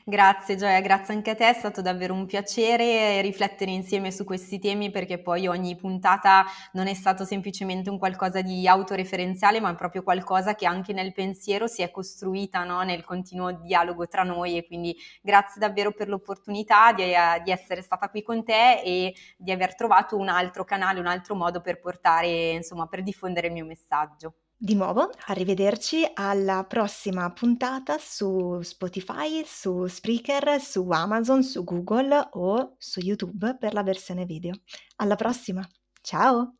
Grazie 0.04 0.56
Gioia, 0.56 0.80
grazie 0.80 1.12
anche 1.12 1.30
a 1.30 1.34
te, 1.34 1.50
è 1.50 1.52
stato 1.52 1.82
davvero 1.82 2.14
un 2.14 2.24
piacere 2.24 3.20
riflettere 3.20 3.70
insieme 3.70 4.10
su 4.10 4.24
questi 4.24 4.58
temi 4.58 4.90
perché 4.90 5.18
poi 5.18 5.46
ogni 5.46 5.76
puntata 5.76 6.46
non 6.72 6.86
è 6.86 6.94
stato 6.94 7.26
semplicemente 7.26 7.90
un 7.90 7.98
qualcosa 7.98 8.40
di 8.40 8.66
autoreferenziale 8.66 9.60
ma 9.60 9.70
è 9.70 9.74
proprio 9.74 10.02
qualcosa 10.02 10.54
che 10.54 10.64
anche 10.64 10.94
nel 10.94 11.12
pensiero 11.12 11.66
si 11.66 11.82
è 11.82 11.90
costruita 11.90 12.64
no? 12.64 12.80
nel 12.80 13.04
continuo 13.04 13.52
dialogo 13.52 14.08
tra 14.08 14.22
noi 14.22 14.56
e 14.56 14.66
quindi 14.66 14.96
grazie 15.20 15.60
davvero 15.60 15.92
per 15.92 16.08
l'opportunità 16.08 16.94
di, 16.94 17.02
uh, 17.02 17.42
di, 17.42 17.50
essere 17.50 17.82
stata 17.82 18.08
qui 18.08 18.22
con 18.22 18.42
te 18.42 18.80
e 18.82 19.14
di 19.36 19.52
aver 19.52 19.74
trovato 19.74 20.16
un 20.16 20.28
altro 20.28 20.64
canale, 20.64 20.98
un 20.98 21.06
altro 21.06 21.34
modo 21.34 21.60
per 21.60 21.78
portare, 21.78 22.52
insomma, 22.52 22.86
per 22.86 23.02
diffondere 23.02 23.48
il 23.48 23.52
mio 23.52 23.66
messaggio. 23.66 24.32
Di 24.62 24.74
nuovo, 24.74 25.10
arrivederci 25.28 26.06
alla 26.12 26.64
prossima 26.68 27.32
puntata 27.32 27.96
su 27.98 28.60
Spotify, 28.60 29.42
su 29.46 29.86
Spreaker, 29.86 30.60
su 30.60 30.86
Amazon, 30.90 31.42
su 31.42 31.64
Google 31.64 32.28
o 32.32 32.74
su 32.76 33.00
YouTube 33.00 33.56
per 33.58 33.72
la 33.72 33.82
versione 33.82 34.26
video. 34.26 34.52
Alla 34.96 35.16
prossima, 35.16 35.66
ciao! 36.02 36.56